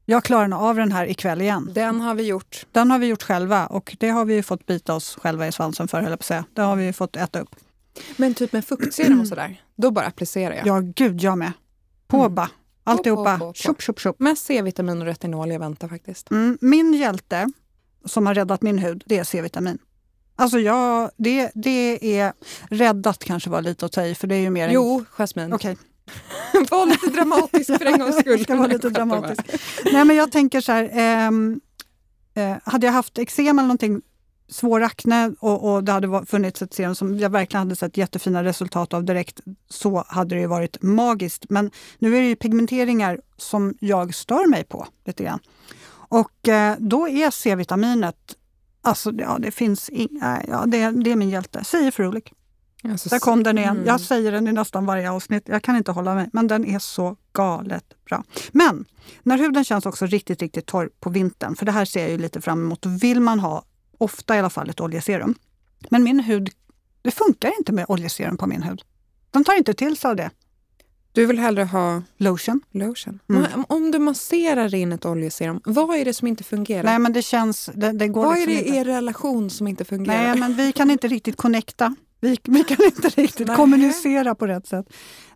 Jag 0.05 0.25
klarar 0.25 0.49
nog 0.49 0.61
av 0.61 0.76
den 0.76 0.93
här 0.93 1.07
ikväll 1.11 1.40
igen. 1.40 1.71
Den 1.75 2.00
har 2.00 2.14
vi 2.14 2.23
gjort. 2.26 2.67
Den 2.73 2.90
har 2.90 2.99
vi 2.99 3.07
gjort 3.07 3.23
själva 3.23 3.67
och 3.67 3.97
det 4.00 4.09
har 4.09 4.25
vi 4.25 4.35
ju 4.35 4.43
fått 4.43 4.67
bita 4.67 4.95
oss 4.95 5.17
själva 5.23 5.47
i 5.49 5.52
svansen 5.52 5.88
för, 5.88 6.00
höll 6.00 6.11
jag 6.11 6.19
på 6.19 6.23
att 6.23 6.26
säga. 6.26 6.45
Det 6.55 6.62
har 6.62 6.76
vi 6.76 6.85
ju 6.85 6.93
fått 6.93 7.17
äta 7.17 7.40
upp. 7.40 7.57
Men 8.17 8.35
typ 8.35 8.52
med 8.52 8.64
fuktserum 8.64 9.21
och 9.21 9.26
sådär, 9.29 9.62
då 9.76 9.90
bara 9.90 10.07
applicerar 10.07 10.55
jag. 10.55 10.67
Ja, 10.67 10.81
gud, 10.95 11.21
jag 11.23 11.38
med. 11.38 11.52
På 12.07 12.17
Mm. 12.21 12.35
bara. 12.35 12.50
Alltihopa. 12.85 13.38
på, 13.38 13.45
på, 13.45 13.52
på. 13.52 13.55
Tjopp, 13.55 13.83
tjopp, 13.83 14.00
tjopp. 14.00 14.21
Med 14.21 14.38
C-vitamin 14.38 15.00
och 15.00 15.07
retinol 15.07 15.50
jag 15.50 15.61
väntar 15.61 15.88
faktiskt. 15.88 16.31
Mm, 16.31 16.59
min 16.61 16.95
hjälte 16.95 17.52
som 18.05 18.26
har 18.26 18.35
räddat 18.35 18.62
min 18.62 18.79
hud, 18.79 19.02
det 19.07 19.19
är 19.19 19.25
C-vitamin. 19.25 19.79
Alltså 20.40 20.59
jag, 20.59 21.11
det, 21.16 21.50
det 21.54 22.18
är 22.18 22.32
räddat 22.68 23.25
kanske 23.25 23.50
var 23.50 23.62
lite 23.62 23.87
att 23.87 23.92
ta 23.92 24.02
i, 24.04 24.14
för 24.14 24.26
det 24.26 24.35
är 24.35 24.40
ju 24.40 24.50
mer... 24.50 24.68
en- 24.68 24.75
Jo, 24.75 25.04
Jasmine. 25.18 25.54
Okej, 25.54 25.76
Var 26.70 26.87
lite 26.87 27.06
dramatisk 27.06 27.66
för 27.78 27.87
en 27.87 27.99
gångs 27.99 28.18
skull. 28.20 28.42
Ska 28.44 28.56
vara 28.56 28.66
lite 28.66 28.88
dramatisk. 28.90 29.40
Nej, 29.92 30.04
men 30.04 30.16
jag 30.16 30.32
tänker 30.32 30.61
så 30.61 30.73
här, 30.73 30.90
ehm, 30.92 31.61
eh, 32.35 32.56
hade 32.64 32.87
jag 32.87 32.92
haft 32.92 33.18
eksem 33.18 33.59
eller 33.59 33.62
någonting 33.66 34.02
svår 34.49 34.80
akne 34.82 35.32
och, 35.40 35.73
och 35.75 35.85
det 35.85 35.92
hade 35.92 36.26
funnits 36.26 36.62
ett 36.62 36.75
serum 36.75 36.94
som 36.94 37.18
jag 37.18 37.30
verkligen 37.30 37.59
hade 37.66 37.76
sett 37.76 37.97
jättefina 37.97 38.44
resultat 38.44 38.94
av 38.94 39.04
direkt, 39.04 39.40
så 39.68 40.04
hade 40.09 40.35
det 40.37 40.47
varit 40.47 40.82
magiskt. 40.82 41.44
Men 41.49 41.70
nu 41.99 42.16
är 42.16 42.20
det 42.20 42.26
ju 42.28 42.37
pigmenteringar 42.37 43.20
som 43.37 43.75
jag 43.80 44.14
stör 44.14 44.47
mig 44.47 44.64
på 44.64 44.87
lite 45.06 45.23
grann. 45.25 45.38
Och 45.92 46.49
eh, 46.49 46.76
då 46.78 47.09
är 47.09 47.30
C-vitaminet, 47.30 48.16
alltså 48.82 49.12
ja, 49.18 49.38
det 49.38 49.50
finns 49.50 49.88
inga, 49.88 50.42
ja, 50.49 50.64
det, 50.66 50.90
det 50.90 51.12
är 51.12 51.16
min 51.16 51.30
hjälte. 51.30 51.64
Säger 51.64 51.90
Frulik. 51.90 52.32
Alltså, 52.84 53.08
Där 53.08 53.18
kom 53.18 53.42
den 53.42 53.58
igen. 53.58 53.76
Mm. 53.76 53.87
Jag 53.87 54.00
säger 54.00 54.32
den 54.32 54.49
i 54.49 54.52
nästan 54.52 54.87
varje 54.87 55.10
avsnitt. 55.10 55.42
Jag 55.46 55.62
kan 55.62 55.76
inte 55.76 55.92
hålla 55.92 56.14
mig, 56.14 56.28
men 56.32 56.46
den 56.46 56.64
är 56.64 56.78
så 56.78 57.16
galet 57.32 57.84
bra. 58.04 58.25
Men 58.52 58.84
när 59.22 59.38
huden 59.38 59.64
känns 59.64 59.87
också 59.87 60.06
riktigt, 60.06 60.42
riktigt 60.42 60.66
torr 60.66 60.90
på 61.00 61.10
vintern, 61.10 61.56
för 61.56 61.66
det 61.66 61.72
här 61.72 61.84
ser 61.84 62.00
jag 62.00 62.10
ju 62.10 62.18
lite 62.18 62.40
fram 62.40 62.64
emot, 62.64 62.87
vill 62.87 63.20
man 63.20 63.40
ha, 63.40 63.64
ofta 63.99 64.37
i 64.37 64.38
alla 64.38 64.50
fall, 64.50 64.70
ett 64.70 64.80
oljeserum. 64.80 65.34
Men 65.90 66.02
min 66.02 66.20
hud, 66.20 66.50
det 67.02 67.10
funkar 67.10 67.58
inte 67.58 67.72
med 67.72 67.84
oljeserum 67.88 68.37
på 68.37 68.46
min 68.46 68.62
hud. 68.62 68.82
Den 69.30 69.44
tar 69.44 69.58
inte 69.58 69.75
till 69.75 69.96
sig 69.96 70.10
av 70.10 70.16
det. 70.16 70.30
Du 71.12 71.26
vill 71.26 71.38
hellre 71.38 71.64
ha 71.64 72.02
lotion. 72.17 72.61
lotion. 72.71 73.19
Mm. 73.29 73.64
Om 73.69 73.90
du 73.90 73.99
masserar 73.99 74.75
in 74.75 74.93
ett 74.93 75.07
oljeserum, 75.07 75.61
vad 75.64 75.97
är 75.97 76.05
det 76.05 76.14
som 76.14 76.29
inte 76.29 76.45
fungerar? 76.45 76.83
Nej, 76.83 76.99
men 76.99 77.12
det 77.12 77.23
känns... 77.23 77.71
Det, 77.75 77.93
det 77.93 78.09
går 78.09 78.25
vad 78.25 78.38
liksom 78.38 78.52
är 78.52 78.62
det 78.62 78.69
i 78.69 78.76
er 78.76 78.85
relation 78.85 79.50
som 79.50 79.69
inte 79.69 79.85
fungerar? 79.85 80.17
Nej, 80.17 80.40
men 80.40 80.55
vi 80.55 80.73
kan 80.73 80.90
inte 80.90 81.09
riktigt 81.09 81.37
connecta. 81.37 81.95
Vi, 82.21 82.38
vi 82.45 82.64
kan 82.64 82.85
inte 82.85 83.09
riktigt 83.09 83.47
Nej. 83.47 83.57
kommunicera 83.57 84.35
på 84.35 84.47
rätt 84.47 84.67
sätt. 84.67 84.87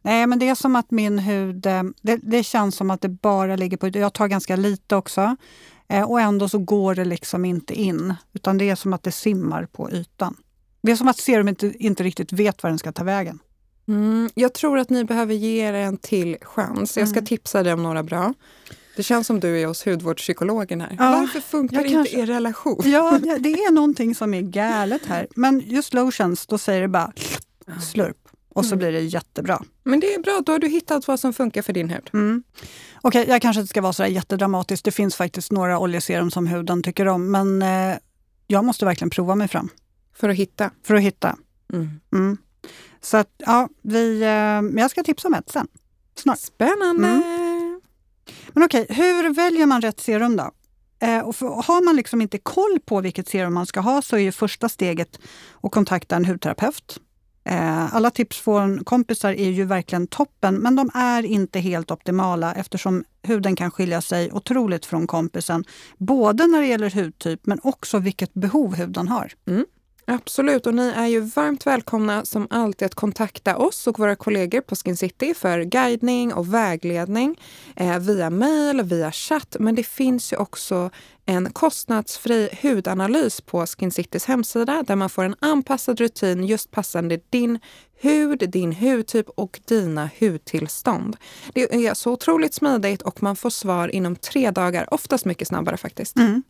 Nej, 0.03 0.27
men 0.27 0.39
det 0.39 0.49
är 0.49 0.55
som 0.55 0.77
att 0.77 0.91
min 0.91 1.19
hud... 1.19 1.67
Eh, 1.67 1.83
det, 2.03 2.17
det 2.17 2.43
känns 2.43 2.77
som 2.77 2.91
att 2.91 3.01
det 3.01 3.09
bara 3.09 3.57
ligger 3.57 3.77
på... 3.77 3.89
Jag 3.89 4.13
tar 4.13 4.29
ganska 4.29 4.57
lite 4.57 4.97
också. 4.97 5.37
Eh, 5.89 6.11
och 6.11 6.21
ändå 6.21 6.49
så 6.49 6.59
går 6.59 6.95
det 6.95 7.05
liksom 7.05 7.45
inte 7.45 7.75
in. 7.75 8.15
Utan 8.33 8.59
det 8.59 8.71
är 8.71 8.75
som 8.75 8.93
att 8.93 9.03
det 9.03 9.13
simmar 9.13 9.67
på 9.67 9.91
ytan. 9.91 10.37
Det 10.83 10.93
är 10.93 10.97
som 10.97 11.09
att 11.09 11.19
serum 11.19 11.49
inte, 11.49 11.73
inte 11.79 12.03
riktigt 12.03 12.33
vet 12.33 12.63
var 12.63 12.71
den 12.71 12.79
ska 12.79 12.93
ta 12.93 13.05
vägen. 13.05 13.39
Mm, 13.89 14.31
jag 14.35 14.55
tror 14.55 14.79
att 14.79 14.91
ni 14.91 15.05
behöver 15.05 15.35
ge 15.35 15.69
er 15.69 15.73
en 15.73 15.97
till 15.97 16.37
chans. 16.43 16.97
Jag 16.97 17.09
ska 17.09 17.19
mm. 17.19 17.27
tipsa 17.27 17.63
dig 17.63 17.73
om 17.73 17.83
några 17.83 18.03
bra. 18.03 18.35
Det 18.97 19.03
känns 19.03 19.27
som 19.27 19.41
du 19.41 19.61
är 19.61 19.67
hos 19.67 19.87
hudvårdspsykologen 19.87 20.81
här. 20.81 20.97
Ja, 20.99 21.11
Varför 21.11 21.41
funkar 21.41 21.79
inte 21.79 21.91
kanske... 21.93 22.21
er 22.21 22.27
relation? 22.27 22.83
Ja, 22.85 23.19
det 23.39 23.53
är 23.53 23.73
någonting 23.73 24.15
som 24.15 24.35
är 24.35 24.41
galet 24.41 25.07
här. 25.07 25.27
Men 25.37 25.61
just 25.61 25.95
lotions, 25.95 26.47
då 26.47 26.59
säger 26.59 26.81
det 26.81 26.89
bara 26.89 27.13
slurp 27.93 28.17
och 28.55 28.65
så 28.65 28.75
mm. 28.75 28.79
blir 28.79 28.93
det 28.93 29.01
jättebra. 29.01 29.63
Men 29.83 30.01
det 30.01 30.15
är 30.15 30.23
bra, 30.23 30.43
då 30.47 30.53
har 30.53 30.59
du 30.59 30.69
hittat 30.69 31.09
vad 31.09 31.21
som 31.21 31.33
funkar 31.33 31.63
för 31.63 31.73
din 31.73 31.91
hud. 31.91 32.11
Mm. 32.13 32.43
Okej, 33.03 33.23
okay, 33.23 33.33
jag 33.33 33.43
kanske 33.43 33.61
inte 33.61 33.71
ska 33.71 33.81
vara 33.81 33.93
så 33.93 34.03
där 34.03 34.11
jättedramatisk. 34.11 34.85
Det 34.85 34.91
finns 34.91 35.17
faktiskt 35.17 35.53
några 35.53 35.79
oljeserum 35.79 36.31
som 36.31 36.47
huden 36.47 36.83
tycker 36.83 37.09
om, 37.09 37.31
men 37.31 37.63
eh, 37.63 37.97
jag 38.47 38.65
måste 38.65 38.85
verkligen 38.85 39.11
prova 39.11 39.35
mig 39.35 39.49
fram. 39.49 39.69
För 40.15 40.29
att 40.29 40.37
hitta? 40.37 40.71
För 40.83 40.95
att 40.95 41.03
hitta. 41.03 41.37
Mm. 41.73 42.01
Mm. 42.13 42.39
Så 43.01 43.17
att, 43.17 43.31
ja, 43.37 43.69
vi, 43.83 44.23
eh, 44.23 44.81
jag 44.81 44.91
ska 44.91 45.03
tipsa 45.03 45.29
om 45.29 45.35
ett 45.35 45.51
sen. 45.51 45.69
Snart. 46.15 46.39
Spännande! 46.39 47.09
Mm. 47.09 47.81
Men 48.53 48.63
okej, 48.63 48.87
hur 48.89 49.35
väljer 49.35 49.67
man 49.67 49.81
rätt 49.81 50.01
serum 50.01 50.37
då? 50.37 50.51
Eh, 50.99 51.19
och 51.19 51.37
för, 51.37 51.47
har 51.47 51.85
man 51.85 51.97
liksom 51.97 52.21
inte 52.21 52.39
koll 52.39 52.79
på 52.85 53.01
vilket 53.01 53.29
serum 53.29 53.55
man 53.55 53.67
ska 53.67 53.81
ha 53.81 54.03
så 54.03 54.17
är 54.17 54.21
ju 54.21 54.33
första 54.33 54.69
steget 54.69 55.19
att 55.63 55.71
kontakta 55.71 56.17
en 56.17 56.25
hudterapeut. 56.25 57.01
Eh, 57.45 57.95
alla 57.95 58.11
tips 58.11 58.41
från 58.41 58.85
kompisar 58.85 59.33
är 59.33 59.51
ju 59.51 59.65
verkligen 59.65 60.07
toppen, 60.07 60.55
men 60.55 60.77
de 60.77 60.91
är 60.95 61.23
inte 61.23 61.61
helt 61.61 61.91
optimala 61.91 62.55
eftersom 62.55 63.05
huden 63.23 63.57
kan 63.57 63.71
skilja 63.71 64.01
sig 64.01 64.33
otroligt 64.33 64.87
från 64.87 65.07
kompisen. 65.07 65.65
Både 65.99 66.47
när 66.47 66.61
det 66.61 66.67
gäller 66.67 66.91
hudtyp 66.91 67.47
men 67.47 67.61
också 67.63 67.99
vilket 67.99 68.35
behov 68.35 68.75
huden 68.75 69.09
har. 69.09 69.33
Mm. 69.47 69.67
Absolut, 70.07 70.67
och 70.67 70.75
ni 70.75 70.89
är 70.97 71.07
ju 71.07 71.21
varmt 71.21 71.67
välkomna 71.67 72.25
som 72.25 72.47
alltid 72.51 72.87
att 72.87 72.95
kontakta 72.95 73.57
oss 73.57 73.87
och 73.87 73.99
våra 73.99 74.17
kollegor 74.17 74.61
på 74.61 74.77
Skin 74.77 74.97
City 74.97 75.35
för 75.35 75.63
guidning 75.63 76.35
och 76.35 76.55
vägledning 76.55 77.41
eh, 77.77 77.99
via 77.99 78.31
mejl 78.31 78.83
via 78.83 79.13
chatt. 79.13 79.57
Men 79.61 79.75
det 79.75 79.83
finns 79.83 80.33
ju 80.33 80.37
också 80.37 80.91
en 81.27 81.53
kostnadsfri 81.53 82.49
hudanalys 82.63 83.41
på 83.41 83.67
Skin 83.67 83.91
Citys 83.91 84.25
hemsida 84.25 84.83
där 84.83 84.97
man 84.97 85.11
får 85.11 85.25
en 85.25 85.35
anpassad 85.39 86.01
rutin 86.01 86.45
just 86.45 86.71
passande 86.71 87.21
din 87.31 87.59
hud, 88.01 88.51
din 88.51 88.73
hudtyp 88.73 89.29
och 89.29 89.61
dina 89.65 90.11
hudtillstånd. 90.21 91.17
Det 91.55 91.87
är 91.87 91.95
så 91.95 92.13
otroligt 92.13 92.55
smidigt 92.55 93.03
och 93.03 93.23
man 93.23 93.37
får 93.37 93.51
svar 93.51 93.89
inom 93.89 94.17
tre 94.17 94.51
dagar, 94.51 94.95
oftast 94.95 95.25
mycket 95.25 95.49
snabbare 95.49 95.77
faktiskt. 95.77 96.17
Mm. 96.17 96.43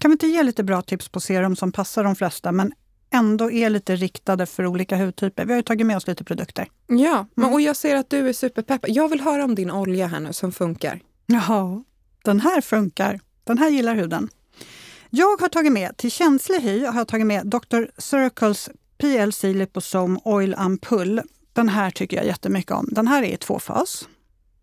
Kan 0.00 0.10
vi 0.10 0.12
inte 0.12 0.26
ge 0.26 0.42
lite 0.42 0.64
bra 0.64 0.82
tips 0.82 1.08
på 1.08 1.20
serum 1.20 1.56
som 1.56 1.72
passar 1.72 2.04
de 2.04 2.16
flesta 2.16 2.52
men 2.52 2.72
ändå 3.16 3.50
är 3.50 3.70
lite 3.70 3.96
riktade 3.96 4.46
för 4.46 4.66
olika 4.66 4.96
hudtyper. 4.96 5.44
Vi 5.44 5.52
har 5.52 5.56
ju 5.56 5.62
tagit 5.62 5.86
med 5.86 5.96
oss 5.96 6.06
lite 6.06 6.24
produkter. 6.24 6.68
Ja, 6.86 7.26
mm. 7.36 7.52
och 7.52 7.60
jag 7.60 7.76
ser 7.76 7.96
att 7.96 8.10
du 8.10 8.28
är 8.28 8.32
superpeppad. 8.32 8.90
Jag 8.90 9.08
vill 9.08 9.20
höra 9.20 9.44
om 9.44 9.54
din 9.54 9.70
olja 9.70 10.06
här 10.06 10.20
nu 10.20 10.32
som 10.32 10.52
funkar. 10.52 11.00
Ja, 11.26 11.84
den 12.24 12.40
här 12.40 12.60
funkar. 12.60 13.20
Den 13.44 13.58
här 13.58 13.70
gillar 13.70 13.94
huden. 13.94 14.28
Jag 15.10 15.40
har 15.40 15.48
tagit 15.48 15.72
med, 15.72 15.96
till 15.96 16.10
känslig 16.10 16.60
hy, 16.60 16.84
har 16.84 17.00
jag 17.00 17.08
tagit 17.08 17.26
med 17.26 17.46
Dr. 17.46 17.82
Circles 17.98 18.70
PLC 18.98 19.42
Liposome 19.42 20.20
Oil 20.24 20.54
Ampull. 20.54 21.20
Den 21.52 21.68
här 21.68 21.90
tycker 21.90 22.16
jag 22.16 22.26
jättemycket 22.26 22.72
om. 22.72 22.88
Den 22.90 23.08
här 23.08 23.22
är 23.22 23.26
i 23.26 23.36
tvåfas. 23.36 24.08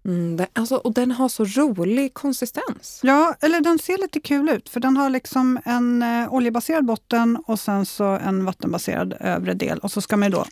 Mm, 0.06 0.38
den, 0.38 0.48
alltså, 0.54 0.76
och 0.76 0.94
den 0.94 1.12
har 1.12 1.30
så 1.30 1.46
rolig 1.46 2.14
konsistens. 2.14 3.00
Ja, 3.04 3.36
eller 3.42 3.62
den 3.62 3.80
ser 3.80 3.98
lite 3.98 4.20
kul 4.20 4.50
ut 4.50 4.70
för 4.70 4.80
den 4.80 4.98
har 4.98 5.10
liksom 5.10 5.60
en 5.66 6.02
eh, 6.02 6.34
oljebaserad 6.34 6.86
botten 6.86 7.38
och 7.46 7.60
sen 7.60 7.86
så 7.86 8.04
en 8.04 8.46
vattenbaserad 8.46 9.14
övre 9.20 9.54
del. 9.54 9.80
Och 9.80 9.92
så 9.92 10.02
ska 10.02 10.18
man 10.18 10.32
då 10.32 10.46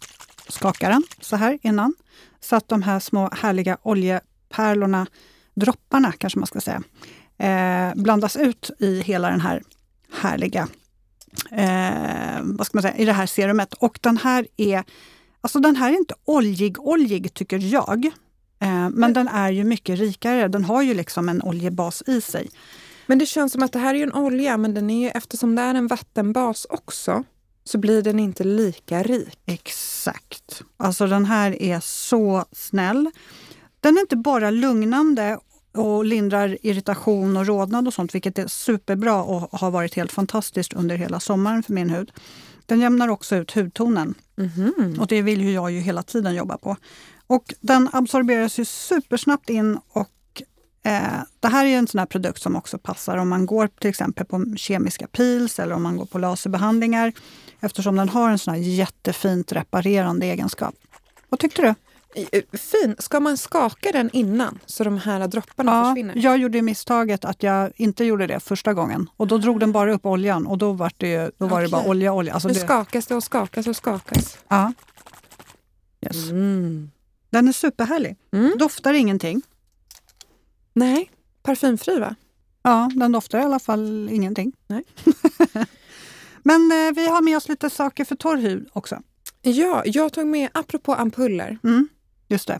skaka 0.47 0.89
den 0.89 1.03
så 1.21 1.35
här 1.35 1.59
innan 1.61 1.93
så 2.39 2.55
att 2.55 2.67
de 2.67 2.81
här 2.81 2.99
små 2.99 3.29
härliga 3.31 3.77
oljepärlorna, 3.81 5.07
dropparna 5.53 6.11
kanske 6.11 6.39
man 6.39 6.47
ska 6.47 6.61
säga, 6.61 6.83
eh, 7.37 7.95
blandas 7.95 8.35
ut 8.35 8.71
i 8.79 9.01
hela 9.01 9.29
den 9.29 9.41
här 9.41 9.63
härliga, 10.13 10.67
eh, 11.51 12.41
vad 12.43 12.67
ska 12.67 12.77
man 12.77 12.81
säga, 12.81 12.97
i 12.97 13.05
det 13.05 13.13
här 13.13 13.25
serumet. 13.25 13.73
Och 13.73 13.99
den 14.01 14.17
här 14.17 14.47
är, 14.57 14.83
alltså 15.41 15.59
den 15.59 15.75
här 15.75 15.93
är 15.93 15.97
inte 15.97 16.15
oljig, 16.25 16.79
oljig 16.79 17.33
tycker 17.33 17.57
jag. 17.57 18.11
Eh, 18.61 18.89
men 18.89 19.13
den 19.13 19.27
är 19.27 19.49
ju 19.49 19.63
mycket 19.63 19.99
rikare. 19.99 20.47
Den 20.47 20.63
har 20.63 20.81
ju 20.81 20.93
liksom 20.93 21.29
en 21.29 21.41
oljebas 21.41 22.03
i 22.07 22.21
sig. 22.21 22.49
Men 23.05 23.19
det 23.19 23.25
känns 23.25 23.53
som 23.53 23.63
att 23.63 23.73
det 23.73 23.79
här 23.79 23.95
är 23.95 24.03
en 24.03 24.13
olja, 24.13 24.57
men 24.57 24.73
den 24.73 24.89
är, 24.89 25.17
eftersom 25.17 25.55
det 25.55 25.61
är 25.61 25.75
en 25.75 25.87
vattenbas 25.87 26.67
också, 26.69 27.23
så 27.63 27.77
blir 27.77 28.01
den 28.01 28.19
inte 28.19 28.43
lika 28.43 29.03
rik. 29.03 29.39
Exakt. 29.45 30.61
Alltså 30.77 31.07
den 31.07 31.25
här 31.25 31.61
är 31.61 31.79
så 31.79 32.45
snäll. 32.51 33.11
Den 33.79 33.97
är 33.97 34.01
inte 34.01 34.15
bara 34.15 34.49
lugnande 34.49 35.39
och 35.73 36.05
lindrar 36.05 36.57
irritation 36.61 37.37
och 37.37 37.47
rodnad 37.47 37.87
och 37.87 37.93
sånt, 37.93 38.15
vilket 38.15 38.39
är 38.39 38.47
superbra 38.47 39.23
och 39.23 39.59
har 39.59 39.71
varit 39.71 39.95
helt 39.95 40.11
fantastiskt 40.11 40.73
under 40.73 40.95
hela 40.95 41.19
sommaren 41.19 41.63
för 41.63 41.73
min 41.73 41.89
hud. 41.89 42.11
Den 42.65 42.79
jämnar 42.79 43.07
också 43.07 43.35
ut 43.35 43.51
hudtonen. 43.51 44.13
Mm 44.37 44.49
-hmm. 44.49 44.99
Och 44.99 45.07
det 45.07 45.21
vill 45.21 45.41
ju 45.41 45.51
jag 45.51 45.71
ju 45.71 45.79
hela 45.79 46.03
tiden 46.03 46.35
jobba 46.35 46.57
på. 46.57 46.77
Och 47.31 47.53
den 47.61 47.89
absorberas 47.93 48.59
ju 48.59 48.65
supersnabbt 48.65 49.49
in 49.49 49.79
och 49.89 50.41
eh, 50.83 51.21
det 51.39 51.47
här 51.47 51.65
är 51.65 51.77
en 51.77 51.87
sån 51.87 51.99
här 51.99 52.05
produkt 52.05 52.41
som 52.41 52.55
också 52.55 52.77
passar 52.77 53.17
om 53.17 53.29
man 53.29 53.45
går 53.45 53.67
till 53.67 53.89
exempel 53.89 54.25
på 54.25 54.45
kemiska 54.55 55.07
pils 55.07 55.59
eller 55.59 55.75
om 55.75 55.83
man 55.83 55.97
går 55.97 56.05
på 56.05 56.17
laserbehandlingar 56.17 57.13
eftersom 57.59 57.95
den 57.95 58.09
har 58.09 58.29
en 58.29 58.39
sån 58.39 58.53
här 58.53 58.61
jättefint 58.61 59.51
reparerande 59.51 60.25
egenskap. 60.25 60.75
Vad 61.29 61.39
tyckte 61.39 61.61
du? 61.61 61.67
Eh, 62.31 62.43
fin. 62.53 62.95
Ska 62.99 63.19
man 63.19 63.37
skaka 63.37 63.91
den 63.91 64.09
innan 64.13 64.59
så 64.65 64.83
de 64.83 64.97
här 64.97 65.27
dropparna 65.27 65.71
ja, 65.71 65.85
försvinner? 65.85 66.13
Jag 66.17 66.37
gjorde 66.37 66.61
misstaget 66.61 67.25
att 67.25 67.43
jag 67.43 67.71
inte 67.75 68.05
gjorde 68.05 68.27
det 68.27 68.39
första 68.39 68.73
gången. 68.73 69.09
Och 69.17 69.27
Då 69.27 69.37
drog 69.37 69.59
den 69.59 69.71
bara 69.71 69.93
upp 69.93 70.05
oljan 70.05 70.47
och 70.47 70.57
då 70.57 70.71
var 70.71 70.91
det, 70.97 71.31
då 71.37 71.47
var 71.47 71.57
okay. 71.57 71.65
det 71.65 71.71
bara 71.71 71.87
olja, 71.87 72.13
olja. 72.13 72.33
Alltså 72.33 72.47
nu 72.47 72.53
det... 72.53 72.59
skakas 72.59 73.07
det 73.07 73.15
och 73.15 73.23
skakas 73.23 73.67
och 73.67 73.75
skakas. 73.75 74.37
Ja. 74.47 74.73
Yes. 76.01 76.29
Mm. 76.29 76.91
Den 77.31 77.47
är 77.47 77.51
superhärlig. 77.51 78.17
Mm. 78.33 78.57
Doftar 78.57 78.93
ingenting. 78.93 79.41
Nej, 80.73 81.11
parfymfri 81.43 81.99
va? 81.99 82.15
Ja, 82.63 82.91
den 82.95 83.11
doftar 83.11 83.39
i 83.39 83.41
alla 83.41 83.59
fall 83.59 84.09
ingenting. 84.11 84.53
Nej. 84.67 84.83
Men 86.43 86.71
eh, 86.71 86.95
vi 86.95 87.07
har 87.07 87.21
med 87.21 87.37
oss 87.37 87.49
lite 87.49 87.69
saker 87.69 88.05
för 88.05 88.15
torr 88.15 88.37
hud 88.37 88.69
också. 88.73 89.01
Ja, 89.41 89.81
jag 89.85 90.13
tog 90.13 90.27
med, 90.27 90.49
apropå 90.53 90.93
ampuller. 90.93 91.59
Mm, 91.63 91.89
just 92.27 92.47
det. 92.47 92.59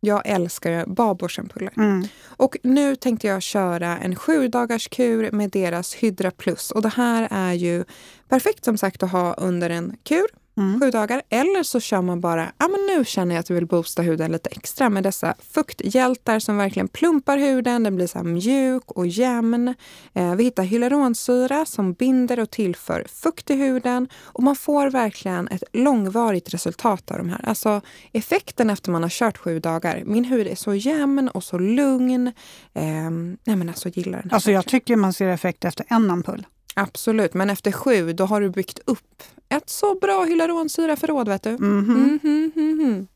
Jag 0.00 0.22
älskar 0.24 0.86
babordsampuller. 0.86 1.72
Mm. 1.76 2.08
Och 2.24 2.56
nu 2.62 2.96
tänkte 2.96 3.26
jag 3.26 3.42
köra 3.42 3.98
en 3.98 4.16
sju 4.16 4.48
dagars 4.48 4.88
kur 4.88 5.30
med 5.30 5.50
deras 5.50 5.94
Hydra 5.94 6.30
Plus. 6.30 6.70
Och 6.70 6.82
det 6.82 6.88
här 6.88 7.28
är 7.30 7.52
ju 7.52 7.84
perfekt 8.28 8.64
som 8.64 8.78
sagt 8.78 9.02
att 9.02 9.12
ha 9.12 9.34
under 9.34 9.70
en 9.70 9.96
kur 10.04 10.26
mm. 10.58 10.80
sju 10.80 10.90
dagar. 10.90 11.22
Eller 11.28 11.62
så 11.62 11.80
kör 11.80 12.02
man 12.02 12.20
bara, 12.20 12.52
ja 12.58 12.68
men 12.68 12.96
nu 12.96 13.04
känner 13.04 13.34
jag 13.34 13.40
att 13.40 13.48
jag 13.48 13.54
vill 13.54 13.66
boosta 13.66 14.02
huden 14.02 14.32
lite 14.32 14.50
extra 14.50 14.88
med 14.88 15.02
dessa 15.02 15.34
fukthjältar 15.54 16.38
som 16.38 16.56
verkligen 16.56 16.88
plumpar 16.88 17.38
huden. 17.38 17.82
Den 17.82 17.96
blir 17.96 18.06
så 18.06 18.22
mjuk 18.22 18.90
och 18.92 19.06
jämn. 19.06 19.74
Eh, 20.14 20.34
vi 20.34 20.44
hittar 20.44 20.62
hyaluronsyra 20.62 21.66
som 21.66 21.92
binder 21.92 22.40
och 22.40 22.50
tillför 22.50 23.06
fukt 23.08 23.50
i 23.50 23.54
huden. 23.54 24.08
Och 24.24 24.42
man 24.42 24.56
får 24.56 24.90
verkligen 24.90 25.48
ett 25.48 25.64
långvarigt 25.72 26.54
resultat 26.54 27.10
av 27.10 27.18
de 27.18 27.28
här. 27.28 27.48
Alltså 27.48 27.80
effekten 28.12 28.70
efter 28.70 28.90
man 28.90 29.02
har 29.02 29.10
kört 29.10 29.38
sju 29.38 29.60
dagar. 29.60 30.02
Min 30.06 30.24
hud 30.24 30.46
är 30.46 30.54
så 30.54 30.74
jämn 30.74 31.28
och 31.28 31.44
så 31.44 31.58
lugn. 31.58 32.26
Eh, 32.74 33.10
nej 33.44 33.56
men 33.56 33.68
alltså 33.68 33.88
gillar 33.88 34.22
den. 34.22 34.30
Alltså 34.32 34.52
jag 34.52 34.66
tycker 34.66 34.96
man 34.96 35.12
ser 35.12 35.28
effekt 35.28 35.64
efter 35.64 35.86
en 35.88 36.10
ampull. 36.10 36.46
Absolut, 36.74 37.34
men 37.34 37.50
efter 37.50 37.72
sju 37.72 38.12
då 38.12 38.24
har 38.24 38.40
du 38.40 38.50
byggt 38.50 38.78
upp 38.84 39.22
ett 39.48 39.70
så 39.70 39.94
bra 39.94 40.24
hyaluronsyraförråd. 40.24 41.28
Vet 41.28 41.42
du. 41.42 41.50
Mm 41.50 41.84
-hmm. 41.84 41.90
Mm 41.90 42.20
-hmm, 42.22 42.56
mm 42.56 42.80
-hmm. 42.80 43.06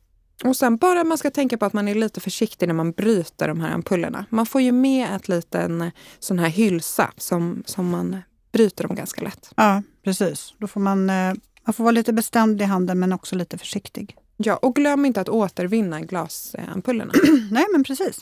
Och 0.44 0.56
sen 0.56 0.76
bara 0.76 1.04
man 1.04 1.18
ska 1.18 1.30
tänka 1.30 1.58
på 1.58 1.64
att 1.64 1.72
man 1.72 1.88
är 1.88 1.94
lite 1.94 2.20
försiktig 2.20 2.66
när 2.66 2.74
man 2.74 2.92
bryter 2.92 3.48
de 3.48 3.60
här 3.60 3.70
ampullerna. 3.70 4.26
Man 4.30 4.46
får 4.46 4.60
ju 4.60 4.72
med 4.72 5.16
ett 5.16 5.28
liten 5.28 5.90
sån 6.18 6.38
här 6.38 6.48
hylsa 6.48 7.12
som, 7.16 7.62
som 7.66 7.88
man 7.88 8.16
bryter 8.52 8.88
dem 8.88 8.96
ganska 8.96 9.22
lätt. 9.22 9.52
Ja, 9.56 9.82
precis. 10.04 10.54
Då 10.58 10.66
får 10.66 10.80
man, 10.80 11.10
eh, 11.10 11.32
man 11.64 11.74
får 11.74 11.84
vara 11.84 11.92
lite 11.92 12.12
bestämd 12.12 12.62
i 12.62 12.64
handen 12.64 12.98
men 12.98 13.12
också 13.12 13.36
lite 13.36 13.58
försiktig. 13.58 14.16
Ja, 14.36 14.56
och 14.56 14.74
glöm 14.74 15.04
inte 15.04 15.20
att 15.20 15.28
återvinna 15.28 16.00
glasampullerna. 16.00 17.12
Nej, 17.50 17.64
men 17.72 17.84
precis. 17.84 18.20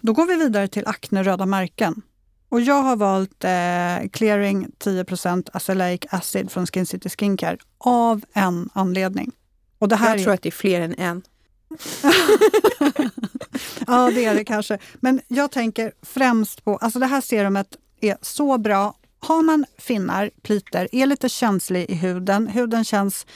Då 0.00 0.12
går 0.12 0.26
vi 0.26 0.36
vidare 0.36 0.68
till 0.68 0.86
akne 0.86 1.22
röda 1.22 1.46
märken. 1.46 2.02
Och 2.48 2.60
jag 2.60 2.82
har 2.82 2.96
valt 2.96 3.44
eh, 3.44 4.08
Clearing 4.10 4.68
10% 4.78 5.48
Acelaic 5.52 6.00
Acid 6.10 6.50
från 6.50 6.66
Skin 6.66 6.86
City 6.86 7.08
Skincare 7.08 7.58
av 7.78 8.24
en 8.32 8.70
anledning. 8.72 9.32
Och 9.78 9.88
det 9.88 9.96
här 9.96 10.16
jag 10.16 10.22
tror 10.24 10.32
är... 10.32 10.34
att 10.34 10.42
det 10.42 10.48
är 10.48 10.50
fler 10.50 10.80
än 10.80 10.94
en. 10.94 11.22
ja, 13.86 14.10
det 14.14 14.24
är 14.24 14.34
det 14.34 14.44
kanske. 14.44 14.78
Men 14.94 15.20
jag 15.28 15.50
tänker 15.50 15.92
främst 16.02 16.64
på, 16.64 16.76
alltså 16.76 16.98
det 16.98 17.06
här 17.06 17.20
serumet 17.20 17.76
är 18.00 18.16
så 18.22 18.58
bra. 18.58 18.94
Har 19.18 19.42
man 19.42 19.64
finnar, 19.78 20.30
pliter, 20.42 20.88
är 20.92 21.06
lite 21.06 21.28
känslig 21.28 21.90
i 21.90 21.94
huden, 21.94 22.46
huden 22.46 22.84
känns 22.84 23.26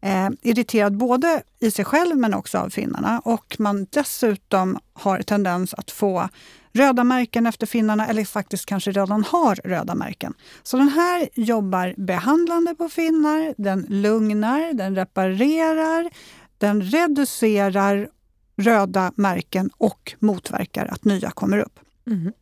eh, 0.00 0.28
irriterad 0.42 0.96
både 0.96 1.42
i 1.58 1.70
sig 1.70 1.84
själv 1.84 2.16
men 2.16 2.34
också 2.34 2.58
av 2.58 2.70
finnarna 2.70 3.20
och 3.24 3.56
man 3.58 3.86
dessutom 3.90 4.78
har 4.92 5.22
tendens 5.22 5.74
att 5.74 5.90
få 5.90 6.28
röda 6.72 7.04
märken 7.04 7.46
efter 7.46 7.66
finnarna 7.66 8.06
eller 8.06 8.24
faktiskt 8.24 8.66
kanske 8.66 8.90
redan 8.90 9.24
har 9.24 9.54
röda 9.54 9.94
märken. 9.94 10.34
Så 10.62 10.76
den 10.76 10.88
här 10.88 11.28
jobbar 11.34 11.94
behandlande 11.96 12.74
på 12.74 12.88
finnar, 12.88 13.54
den 13.58 13.86
lugnar, 13.88 14.72
den 14.72 14.94
reparerar, 14.94 16.10
den 16.58 16.82
reducerar 16.82 18.08
röda 18.56 19.12
märken 19.16 19.70
och 19.78 20.14
motverkar 20.18 20.86
att 20.86 21.04
nya 21.04 21.30
kommer 21.30 21.58
upp. 21.58 21.80
Mm. 22.06 22.32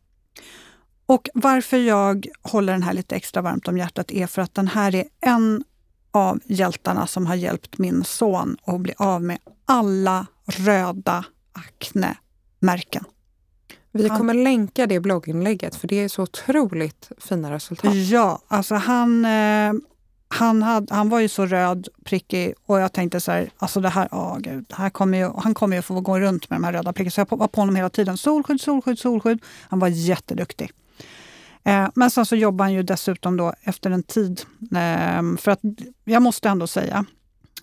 Och 1.05 1.29
varför 1.33 1.77
jag 1.77 2.27
håller 2.41 2.73
den 2.73 2.83
här 2.83 2.93
lite 2.93 3.15
extra 3.15 3.41
varmt 3.41 3.67
om 3.67 3.77
hjärtat 3.77 4.11
är 4.11 4.27
för 4.27 4.41
att 4.41 4.55
den 4.55 4.67
här 4.67 4.95
är 4.95 5.05
en 5.21 5.63
av 6.11 6.39
hjältarna 6.45 7.07
som 7.07 7.25
har 7.25 7.35
hjälpt 7.35 7.77
min 7.77 8.03
son 8.03 8.57
att 8.63 8.79
bli 8.79 8.93
av 8.97 9.23
med 9.23 9.37
alla 9.65 10.25
röda 10.45 11.25
aknemärken. 11.53 13.03
Vi 13.91 14.09
kommer 14.09 14.33
han, 14.33 14.43
länka 14.43 14.87
det 14.87 14.99
blogginlägget 14.99 15.75
för 15.75 15.87
det 15.87 15.95
är 15.95 16.07
så 16.07 16.23
otroligt 16.23 17.11
fina 17.17 17.51
resultat. 17.51 17.95
Ja, 17.95 18.41
alltså 18.47 18.75
han, 18.75 19.25
eh, 19.25 19.73
han, 20.27 20.63
hade, 20.63 20.95
han 20.95 21.09
var 21.09 21.19
ju 21.19 21.27
så 21.29 21.45
röd, 21.45 21.87
prickig 22.03 22.53
och 22.65 22.79
jag 22.79 22.93
tänkte 22.93 23.19
så 23.19 23.31
här, 23.31 23.51
alltså 23.57 23.81
det 23.81 23.89
här, 23.89 24.07
åh 24.11 24.37
gud, 24.39 24.65
det 24.69 24.75
här 24.75 24.89
kommer 24.89 25.17
ju, 25.17 25.31
han 25.37 25.53
kommer 25.53 25.75
ju 25.75 25.81
få 25.81 26.01
gå 26.01 26.19
runt 26.19 26.49
med 26.49 26.59
de 26.59 26.63
här 26.63 26.73
röda 26.73 26.93
prickarna. 26.93 27.11
Så 27.11 27.21
jag 27.21 27.37
var 27.37 27.47
på 27.47 27.61
honom 27.61 27.75
hela 27.75 27.89
tiden. 27.89 28.17
Solskydd, 28.17 28.61
solskydd, 28.61 28.99
solskydd. 28.99 29.41
Han 29.69 29.79
var 29.79 29.87
jätteduktig. 29.87 30.71
Eh, 31.63 31.89
men 31.95 32.11
sen 32.11 32.25
så 32.25 32.35
jobbar 32.35 32.65
han 32.65 32.73
ju 32.73 32.83
dessutom 32.83 33.37
då 33.37 33.53
efter 33.61 33.91
en 33.91 34.03
tid. 34.03 34.41
Ehm, 34.75 35.37
för 35.37 35.51
att 35.51 35.59
jag 36.05 36.21
måste 36.21 36.49
ändå 36.49 36.67
säga, 36.67 37.05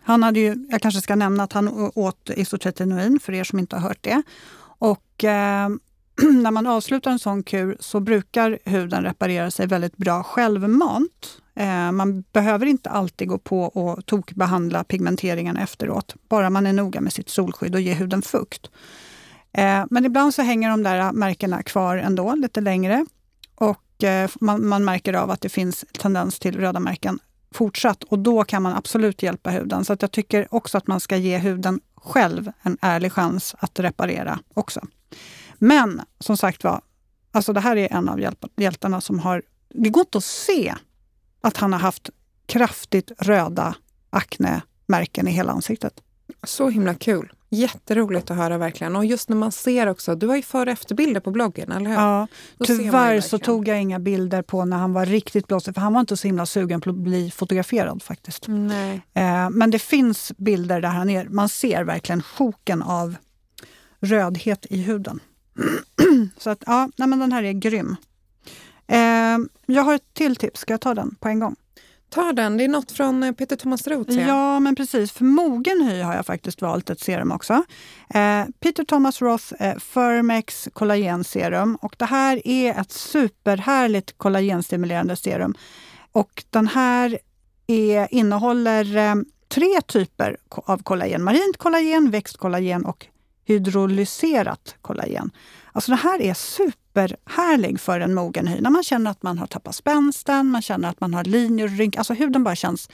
han 0.03 0.23
hade 0.23 0.41
ju, 0.41 0.67
jag 0.71 0.83
kanske 0.83 1.01
ska 1.01 1.15
nämna 1.15 1.43
att 1.43 1.53
han 1.53 1.91
åt 1.95 2.31
isotretinoin 2.37 3.21
för 3.21 3.33
er 3.33 3.45
som 3.45 3.59
inte 3.59 3.77
har 3.77 3.89
hört 3.89 4.03
det. 4.03 4.23
Och 4.79 5.25
eh, 5.25 5.69
när 6.43 6.51
man 6.51 6.67
avslutar 6.67 7.11
en 7.11 7.19
sån 7.19 7.43
kur 7.43 7.77
så 7.81 8.01
brukar 8.01 8.59
huden 8.65 9.03
reparera 9.03 9.51
sig 9.51 9.67
väldigt 9.67 9.97
bra 9.97 10.23
självmant. 10.23 11.43
Eh, 11.55 11.93
man 11.93 12.25
behöver 12.33 12.67
inte 12.67 12.91
alltid 12.91 13.29
gå 13.29 13.39
på 13.39 13.63
och 13.63 14.07
tokbehandla 14.07 14.85
pigmenteringen 14.85 15.57
efteråt, 15.57 16.15
bara 16.29 16.51
man 16.51 16.67
är 16.67 16.73
noga 16.73 17.01
med 17.01 17.13
sitt 17.13 17.29
solskydd 17.29 17.75
och 17.75 17.81
ger 17.81 17.95
huden 17.95 18.23
fukt. 18.23 18.71
Eh, 19.53 19.85
men 19.91 20.05
ibland 20.05 20.35
så 20.35 20.43
hänger 20.43 20.71
de 20.71 20.83
där 20.83 21.13
märkena 21.13 21.63
kvar 21.63 21.97
ändå 21.97 22.35
lite 22.35 22.61
längre 22.61 23.07
och 23.55 23.86
Eh, 24.03 24.31
man, 24.41 24.69
man 24.69 24.85
märker 24.85 25.15
av 25.15 25.31
att 25.31 25.41
det 25.41 25.49
finns 25.49 25.85
tendens 25.99 26.39
till 26.39 26.61
röda 26.61 26.81
märken 26.81 27.19
fortsatt 27.51 28.05
och 28.05 28.19
då 28.19 28.45
kan 28.45 28.63
man 28.63 28.73
absolut 28.73 29.23
hjälpa 29.23 29.51
huden. 29.51 29.85
Så 29.85 29.93
att 29.93 30.03
jag 30.03 30.13
tycker 30.13 30.55
också 30.55 30.79
att 30.79 30.87
man 30.87 31.01
ska 31.01 31.17
ge 31.17 31.39
huden 31.39 31.81
själv 31.95 32.53
en 32.63 32.79
ärlig 32.81 33.13
chans 33.13 33.55
att 33.59 33.81
reparera 33.81 34.39
också. 34.55 34.81
Men 35.59 36.01
som 36.21 36.37
sagt 36.37 36.65
var, 36.65 36.81
alltså 37.33 37.53
det 37.53 37.61
här 37.61 37.77
är 37.77 37.93
en 37.93 38.09
av 38.09 38.21
hjältarna 38.57 39.01
som 39.01 39.19
har... 39.19 39.43
Det 39.69 39.89
går 39.89 40.01
inte 40.01 40.19
att 40.19 40.25
se 40.25 40.75
att 41.41 41.57
han 41.57 41.73
har 41.73 41.81
haft 41.81 42.11
kraftigt 42.47 43.13
röda 43.19 43.75
aknemärken 44.11 45.29
i 45.29 45.31
hela 45.31 45.53
ansiktet. 45.53 46.03
Så 46.43 46.69
himla 46.69 46.95
kul. 46.95 47.33
Jätteroligt 47.51 48.31
att 48.31 48.37
höra 48.37 48.59
verkligen. 48.59 48.97
Och 48.97 49.05
just 49.05 49.29
när 49.29 49.37
man 49.37 49.53
ser 49.53 49.87
också, 49.87 50.15
du 50.15 50.27
har 50.27 50.37
ju 50.37 50.43
före 50.43 50.63
och 50.63 50.73
efterbilder 50.73 51.21
på 51.21 51.31
bloggen, 51.31 51.73
eller 51.73 51.91
hur? 51.91 51.97
Ja, 51.97 52.27
Då 52.59 52.65
tyvärr 52.65 53.21
så 53.21 53.39
tog 53.39 53.69
jag 53.69 53.83
inga 53.83 53.99
bilder 53.99 54.43
på 54.43 54.65
när 54.65 54.77
han 54.77 54.93
var 54.93 55.07
riktigt 55.07 55.47
blåsig, 55.47 55.75
för 55.75 55.81
han 55.81 55.93
var 55.93 56.01
inte 56.01 56.17
så 56.17 56.29
himla 56.29 56.47
sugen 56.47 56.81
på 56.81 56.91
att 56.91 56.97
bli 56.97 57.31
fotograferad 57.31 58.03
faktiskt. 58.03 58.45
Nej. 58.49 59.03
Eh, 59.15 59.51
men 59.51 59.71
det 59.71 59.79
finns 59.79 60.33
bilder 60.37 60.81
där 60.81 60.89
han 60.89 61.11
är, 61.11 61.25
man 61.25 61.49
ser 61.49 61.85
verkligen 61.85 62.23
sjoken 62.23 62.83
av 62.83 63.17
rödhet 64.01 64.67
i 64.71 64.83
huden. 64.83 65.21
så 66.39 66.51
att 66.51 66.63
ja, 66.67 66.89
nej, 66.97 67.09
men 67.09 67.19
den 67.19 67.33
här 67.33 67.43
är 67.43 67.53
grym. 67.53 67.97
Eh, 68.87 69.39
jag 69.67 69.83
har 69.83 69.95
ett 69.95 70.15
till 70.15 70.37
tips, 70.37 70.61
ska 70.61 70.73
jag 70.73 70.81
ta 70.81 70.95
den 70.95 71.15
på 71.21 71.29
en 71.29 71.41
gång? 71.41 71.57
Ta 72.09 72.33
den, 72.33 72.57
det 72.57 72.65
är 72.65 72.69
något 72.69 72.93
från 72.93 73.23
eh, 73.23 73.33
Peter 73.33 73.57
Thomas 73.57 73.87
Roth. 73.87 74.19
Ja, 74.19 74.61
men 74.61 74.75
precis. 74.75 75.13
För 75.13 75.25
mogen 75.25 75.81
hy 75.81 76.01
har 76.01 76.15
jag 76.15 76.27
faktiskt 76.27 76.63
valt 76.63 76.91
ett 76.91 77.01
serum 77.01 77.33
också. 77.33 77.65
Eh, 78.15 78.45
Peter 78.61 78.85
Thomas 78.85 79.23
Roth 79.23 79.55
eh, 79.59 79.77
Firmex 79.79 80.69
kollagenserum. 80.73 81.77
Och 81.77 81.95
det 81.99 82.05
här 82.05 82.49
är 82.49 82.81
ett 82.81 82.93
superhärligt 82.93 84.19
kollagenstimulerande 84.19 85.17
serum. 85.17 85.55
Och 86.13 86.45
den 86.51 86.69
här 86.69 87.19
är, 87.67 88.09
innehåller 88.15 88.97
eh, 88.97 89.15
tre 89.49 89.81
typer 89.87 90.37
av 90.49 90.83
kollagen. 90.83 91.25
Marint 91.25 91.57
kollagen, 91.57 92.11
växtkollagen 92.11 92.85
och 92.85 93.07
hydrolyserat 93.45 94.75
kollagen. 94.81 95.31
Alltså 95.73 95.91
det 95.91 95.97
här 95.97 96.23
är 96.23 96.35
superhärlig 96.97 97.81
för 97.81 98.01
en 98.01 98.15
mogen 98.15 98.47
hy. 98.47 98.61
När 98.61 98.71
man 98.71 98.83
känner 98.83 99.11
att 99.11 99.23
man 99.23 99.39
har 99.39 99.47
tappat 99.47 99.75
spänsten, 99.75 100.47
man 100.47 100.63
känner 100.63 100.89
att 100.89 101.01
man 101.01 101.15
har 101.15 101.25
linjer 101.25 101.65
och 101.65 101.79
rynkor. 101.79 101.99
Alltså 102.01 102.15
huden 102.15 102.45
bara 102.45 102.57
känns 102.57 102.89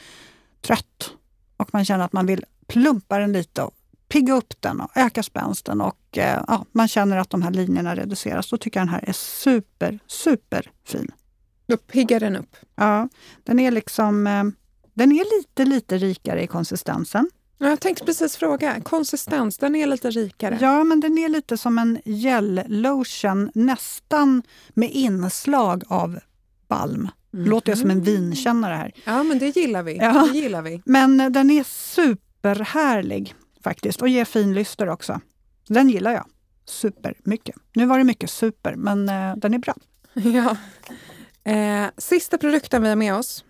trött. 0.60 1.12
Och 1.56 1.68
man 1.72 1.84
känner 1.84 2.04
att 2.04 2.12
man 2.12 2.26
vill 2.26 2.44
plumpa 2.66 3.18
den 3.18 3.32
lite 3.32 3.62
och 3.62 3.74
pigga 4.08 4.34
upp 4.34 4.54
den 4.60 4.80
och 4.80 4.90
öka 4.94 5.22
spänsten. 5.22 5.80
Och 5.80 6.18
eh, 6.18 6.44
ja, 6.48 6.64
man 6.72 6.88
känner 6.88 7.16
att 7.16 7.30
de 7.30 7.42
här 7.42 7.50
linjerna 7.50 7.96
reduceras. 7.96 8.50
Då 8.50 8.56
tycker 8.56 8.80
jag 8.80 8.86
den 8.86 8.94
här 8.94 9.08
är 9.08 9.12
super, 9.12 9.98
super 10.06 10.70
fin. 10.84 11.10
Då 11.66 11.76
piggar 11.76 12.20
den 12.20 12.36
upp? 12.36 12.56
Ja, 12.74 13.08
den 13.44 13.58
är 13.58 13.70
liksom... 13.70 14.26
Eh, 14.26 14.44
den 14.94 15.12
är 15.12 15.38
lite, 15.38 15.64
lite 15.64 15.98
rikare 15.98 16.42
i 16.42 16.46
konsistensen. 16.46 17.30
Jag 17.68 17.80
tänkte 17.80 18.04
precis 18.04 18.36
fråga, 18.36 18.80
konsistens, 18.80 19.58
den 19.58 19.74
är 19.74 19.86
lite 19.86 20.10
rikare? 20.10 20.58
Ja, 20.60 20.84
men 20.84 21.00
den 21.00 21.18
är 21.18 21.28
lite 21.28 21.56
som 21.56 21.78
en 21.78 22.00
gel-lotion, 22.04 23.50
nästan 23.54 24.42
med 24.68 24.90
inslag 24.90 25.82
av 25.88 26.18
balm. 26.68 27.08
Mm. 27.34 27.46
Låter 27.46 27.72
jag 27.72 27.78
som 27.78 27.90
en 27.90 28.00
vinkännare 28.00 28.74
här. 28.74 28.92
Ja, 29.04 29.22
men 29.22 29.38
det 29.38 29.56
gillar 29.56 29.82
vi. 29.82 29.96
Ja. 29.96 30.28
Det 30.32 30.38
gillar 30.38 30.62
vi. 30.62 30.82
Men 30.84 31.32
den 31.32 31.50
är 31.50 31.64
superhärlig 31.64 33.34
faktiskt 33.64 34.02
och 34.02 34.08
ger 34.08 34.24
fin 34.24 34.54
lyster 34.54 34.88
också. 34.88 35.20
Den 35.68 35.88
gillar 35.88 36.12
jag 36.12 36.26
supermycket. 36.64 37.56
Nu 37.74 37.86
var 37.86 37.98
det 37.98 38.04
mycket 38.04 38.30
super, 38.30 38.76
men 38.76 39.08
eh, 39.08 39.36
den 39.36 39.54
är 39.54 39.58
bra. 39.58 39.74
Ja. 40.14 40.56
Eh, 41.52 41.86
sista 41.98 42.38
produkten 42.38 42.82
vi 42.82 42.88
har 42.88 42.96
med 42.96 43.14
oss, 43.14 43.44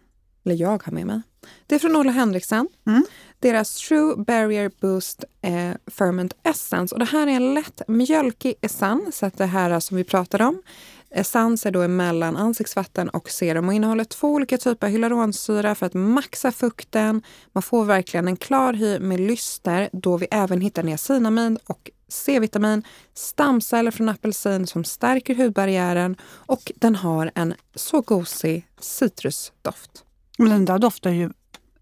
eller 0.44 0.55
jag 0.55 0.83
har 0.83 0.92
med 0.92 1.07
mig, 1.07 1.20
det 1.66 1.75
är 1.75 1.79
från 1.79 1.96
Olle 1.96 2.11
Henriksen. 2.11 2.68
Mm 2.87 3.05
deras 3.43 3.75
True 3.75 4.17
Barrier 4.17 4.71
Boost 4.81 5.25
eh, 5.43 5.71
Ferment 5.87 6.35
Essence. 6.43 6.95
Och 6.95 6.99
det 6.99 7.05
här 7.05 7.27
är 7.27 7.31
en 7.31 7.55
lätt 7.55 7.83
mjölkig 7.89 8.55
essens, 8.61 9.23
det 9.37 9.47
här 9.47 9.71
eh, 9.71 9.79
som 9.79 9.97
vi 9.97 10.05
pratade 10.05 10.45
om. 10.45 10.63
Essens 11.11 11.67
är 11.67 11.71
då 11.71 11.83
emellan 11.83 12.37
ansiktsvatten 12.37 13.09
och 13.09 13.31
serum 13.31 13.69
och 13.69 13.75
innehåller 13.75 14.05
två 14.05 14.29
olika 14.29 14.59
typer 14.59 14.87
av 14.87 14.93
hyaluronsyra 14.93 15.75
för 15.75 15.87
att 15.87 15.95
maxa 15.95 16.53
fukten. 16.53 17.23
Man 17.53 17.63
får 17.63 17.85
verkligen 17.85 18.29
en 18.29 18.37
klar 18.37 18.73
hy 18.73 18.99
med 18.99 19.21
lyster 19.21 19.89
då 19.93 20.17
vi 20.17 20.27
även 20.31 20.61
hittar 20.61 20.83
niacinamid 20.83 21.59
och 21.67 21.91
C-vitamin, 22.09 22.83
stamceller 23.15 23.91
från 23.91 24.09
apelsin 24.09 24.67
som 24.67 24.85
stärker 24.85 25.35
hudbarriären 25.35 26.17
och 26.25 26.73
den 26.77 26.97
har 26.97 27.31
en 27.35 27.55
så 27.75 28.01
gosig 28.01 28.67
citrusdoft. 28.81 30.05
Men 30.39 30.51
den 30.51 30.65
där 30.65 30.79
doftar 30.79 31.11
ju... 31.11 31.31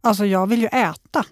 Alltså 0.01 0.27
jag 0.27 0.47
vill 0.47 0.61
ju 0.61 0.67
äta 0.67 1.25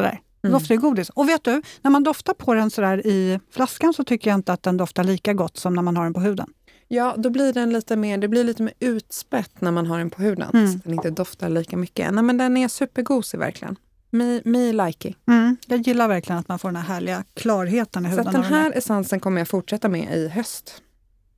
det 0.00 0.06
där. 0.06 0.20
Det 0.42 0.48
Mm. 0.48 0.58
doftar 0.60 0.74
ju 0.74 0.80
godis. 0.80 1.08
Och 1.10 1.28
vet 1.28 1.44
du, 1.44 1.62
när 1.82 1.90
man 1.90 2.02
doftar 2.02 2.34
på 2.34 2.54
den 2.54 2.70
sådär 2.70 3.06
i 3.06 3.40
flaskan 3.50 3.94
så 3.94 4.04
tycker 4.04 4.30
jag 4.30 4.34
inte 4.38 4.52
att 4.52 4.62
den 4.62 4.76
doftar 4.76 5.04
lika 5.04 5.32
gott 5.34 5.56
som 5.56 5.74
när 5.74 5.82
man 5.82 5.96
har 5.96 6.04
den 6.04 6.14
på 6.14 6.20
huden. 6.20 6.52
Ja, 6.88 7.14
då 7.18 7.30
blir 7.30 7.52
den 7.52 7.72
lite 7.72 7.96
mer, 7.96 8.18
det 8.18 8.28
blir 8.28 8.44
lite 8.44 8.62
mer 8.62 8.74
utspätt 8.80 9.60
när 9.60 9.70
man 9.70 9.86
har 9.86 9.98
den 9.98 10.10
på 10.10 10.22
huden. 10.22 10.50
Mm. 10.54 10.72
Så 10.72 10.78
den 10.84 10.92
inte 10.94 11.10
doftar 11.10 11.48
lika 11.48 11.76
mycket. 11.76 12.14
Nej, 12.14 12.24
men 12.24 12.36
den 12.38 12.56
är 12.56 12.68
supergosig 12.68 13.38
verkligen. 13.38 13.76
Me, 14.10 14.40
me 14.44 14.72
likey. 14.72 15.14
Mm. 15.28 15.56
Jag 15.66 15.80
gillar 15.80 16.08
verkligen 16.08 16.38
att 16.38 16.48
man 16.48 16.58
får 16.58 16.68
den 16.68 16.76
här 16.76 16.94
härliga 16.94 17.24
klarheten 17.34 18.06
i 18.06 18.08
Så 18.10 18.16
huden. 18.16 18.26
av 18.26 18.32
den 18.32 18.44
här 18.44 18.72
essensen 18.76 19.20
kommer 19.20 19.40
jag 19.40 19.48
fortsätta 19.48 19.88
med 19.88 20.14
i 20.16 20.28
höst. 20.28 20.82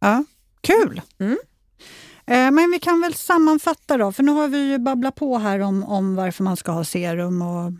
Ja, 0.00 0.24
kul! 0.60 1.00
Mm. 1.18 1.38
Eh, 2.26 2.50
Men 2.50 2.70
vi 2.70 2.78
kan 2.78 3.00
väl 3.00 3.14
sammanfatta 3.14 3.96
då, 3.96 4.12
för 4.12 4.22
nu 4.22 4.32
har 4.32 4.48
vi 4.48 4.70
ju 4.70 4.78
babblat 4.78 5.14
på 5.14 5.38
här 5.38 5.60
om, 5.60 5.84
om 5.84 6.14
varför 6.16 6.44
man 6.44 6.56
ska 6.56 6.72
ha 6.72 6.84
serum 6.84 7.42
och, 7.42 7.72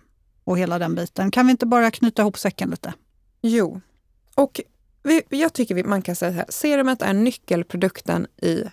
och 0.44 0.58
hela 0.58 0.78
den 0.78 0.94
biten. 0.94 1.30
Kan 1.30 1.46
vi 1.46 1.50
inte 1.50 1.66
bara 1.66 1.90
knyta 1.90 2.22
ihop 2.22 2.38
säcken 2.38 2.70
lite? 2.70 2.94
Jo, 3.42 3.80
och 4.34 4.60
vi, 5.02 5.22
jag 5.28 5.52
tycker 5.52 5.74
vi, 5.74 5.84
man 5.84 6.02
kan 6.02 6.16
säga 6.16 6.32
så 6.32 6.36
här. 6.36 6.46
Serumet 6.48 7.02
är 7.02 7.12
nyckelprodukten 7.12 8.26
i 8.42 8.64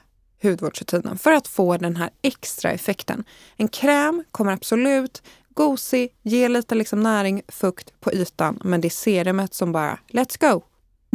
hudvårdsrutinen 0.41 1.17
för 1.17 1.32
att 1.32 1.47
få 1.47 1.77
den 1.77 1.95
här 1.95 2.10
extra 2.21 2.71
effekten. 2.71 3.23
En 3.58 3.67
kräm 3.67 4.23
kommer 4.32 4.51
absolut 4.51 5.23
gosig, 5.53 6.10
ge 6.21 6.47
lite 6.47 6.75
liksom 6.75 7.03
näring, 7.03 7.41
fukt 7.47 7.99
på 7.99 8.13
ytan, 8.13 8.60
men 8.63 8.82
det 8.82 8.88
är 8.88 8.89
serumet 8.89 9.53
som 9.53 9.71
bara 9.71 9.99
let's 10.08 10.51
go. 10.51 10.62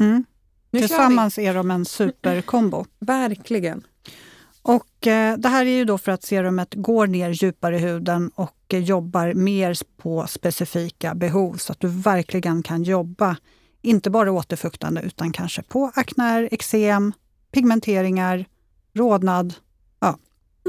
Mm. 0.00 0.24
Nu 0.70 0.80
Tillsammans 0.80 1.38
är 1.38 1.54
de 1.54 1.70
en 1.70 1.84
superkombo. 1.84 2.84
Verkligen. 2.98 3.82
Och 4.62 5.06
eh, 5.06 5.36
det 5.38 5.48
här 5.48 5.66
är 5.66 5.70
ju 5.70 5.84
då 5.84 5.98
för 5.98 6.12
att 6.12 6.22
serumet 6.22 6.74
går 6.74 7.06
ner 7.06 7.30
djupare 7.30 7.76
i 7.76 7.78
huden 7.78 8.30
och 8.34 8.63
jobbar 8.78 9.32
mer 9.34 9.78
på 9.96 10.26
specifika 10.26 11.14
behov 11.14 11.54
så 11.56 11.72
att 11.72 11.80
du 11.80 11.88
verkligen 11.88 12.62
kan 12.62 12.82
jobba, 12.82 13.36
inte 13.82 14.10
bara 14.10 14.32
återfuktande 14.32 15.02
utan 15.02 15.32
kanske 15.32 15.62
på 15.62 15.92
akner, 15.94 16.48
eksem, 16.52 17.12
pigmenteringar, 17.52 18.44
rodnad, 18.94 19.54
ja, 20.00 20.18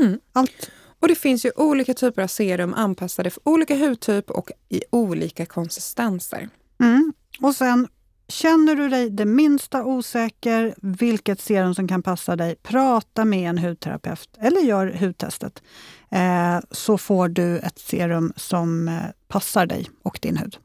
Mm. 0.02 0.20
allt. 0.34 0.72
Och 1.00 1.08
det 1.08 1.16
finns 1.16 1.46
ju 1.46 1.52
olika 1.56 1.94
typer 1.94 2.22
av 2.22 2.28
serum 2.28 2.74
anpassade 2.74 3.30
för 3.30 3.42
olika 3.50 3.76
hudtyp 3.76 4.30
och 4.32 4.52
i 4.70 4.82
olika 4.90 5.46
konsistenser. 5.46 6.50
Mm. 6.80 7.14
Och 7.42 7.56
sen 7.56 7.88
Känner 8.28 8.76
du 8.76 8.90
dig 8.90 9.10
det 9.10 9.26
minsta 9.26 9.84
osäker 9.84 10.76
vilket 10.82 11.42
serum 11.42 11.76
som 11.76 11.88
kan 11.88 12.04
passa 12.04 12.36
dig, 12.36 12.56
prata 12.56 13.26
med 13.26 13.50
en 13.50 13.58
hudterapeut 13.58 14.30
eller 14.40 14.62
gör 14.62 14.88
hudtestet. 15.00 15.64
Eh, 16.12 16.60
så 16.72 16.98
får 16.98 17.28
du 17.28 17.58
ett 17.58 17.80
serum 17.80 18.34
som 18.36 18.88
eh, 18.88 19.04
passar 19.28 19.66
dig 19.66 19.90
och 20.04 20.20
din 20.22 20.38
hud. 20.38 20.58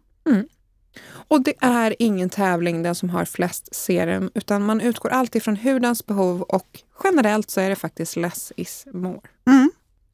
Och 1.30 1.42
det 1.42 1.54
är 1.60 1.96
ingen 1.98 2.30
tävling 2.30 2.82
den 2.82 2.94
som 2.94 3.10
har 3.10 3.24
flest 3.24 3.74
serum, 3.74 4.30
utan 4.34 4.62
man 4.62 4.80
utgår 4.80 5.10
alltid 5.10 5.42
från 5.42 5.56
hudens 5.56 6.06
behov 6.06 6.42
och 6.42 6.80
generellt 7.04 7.50
så 7.50 7.60
är 7.60 7.68
det 7.68 7.76
faktiskt 7.76 8.16
less 8.16 8.52
is 8.56 8.86
more. 8.92 9.20
Mm. 9.46 9.70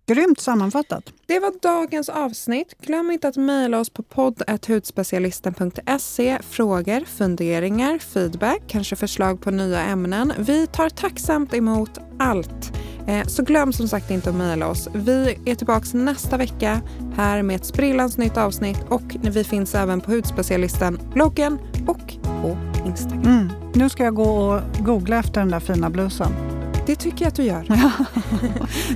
Grymt 0.09 0.41
sammanfattat. 0.41 1.13
Det 1.27 1.41
var 1.41 1.53
dagens 1.63 2.09
avsnitt. 2.09 2.75
Glöm 2.81 3.11
inte 3.11 3.29
att 3.29 3.37
mejla 3.37 3.81
oss 3.81 3.91
på 3.91 4.03
podd.hudspecialisten.se. 4.03 6.39
Frågor, 6.51 7.05
funderingar, 7.05 7.99
feedback, 7.99 8.63
kanske 8.67 8.97
förslag 8.97 9.41
på 9.41 9.51
nya 9.51 9.81
ämnen. 9.81 10.33
Vi 10.39 10.67
tar 10.67 10.89
tacksamt 10.89 11.55
emot 11.55 11.99
allt. 12.19 12.73
Eh, 13.07 13.27
Så 13.27 13.43
glöm 13.43 13.73
som 13.73 13.89
sagt 13.89 14.11
inte 14.11 14.31
att 14.31 14.37
mejla 14.37 14.69
oss. 14.69 14.89
Vi 14.95 15.39
är 15.47 15.55
tillbaka 15.55 15.99
nästa 15.99 16.37
vecka 16.37 16.81
här 17.17 17.43
med 17.43 17.57
ett 17.57 17.65
sprillans 17.67 18.19
nytt 18.19 18.37
avsnitt 18.37 18.79
och 18.89 19.17
vi 19.23 19.45
finns 19.45 19.75
även 19.75 20.01
på 20.01 20.11
Hudspecialisten, 20.11 21.01
bloggen 21.15 21.59
och 21.87 22.15
på 22.25 22.57
Instagram. 22.87 23.23
Mm. 23.23 23.49
Nu 23.75 23.89
ska 23.89 24.05
jag 24.05 24.15
gå 24.15 24.31
och 24.31 24.61
googla 24.79 25.19
efter 25.19 25.41
den 25.41 25.51
där 25.51 25.61
fina 25.61 25.91
blusen. 25.91 26.56
Det 26.87 26.97
tycker 26.97 27.25
jag 27.25 27.29
att 27.29 27.35
du 27.35 27.43
gör. 27.43 27.67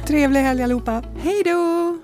Trevlig 0.07 0.41
helg 0.41 0.63
allihopa! 0.63 1.03
Hej 1.23 1.43
då! 1.45 2.00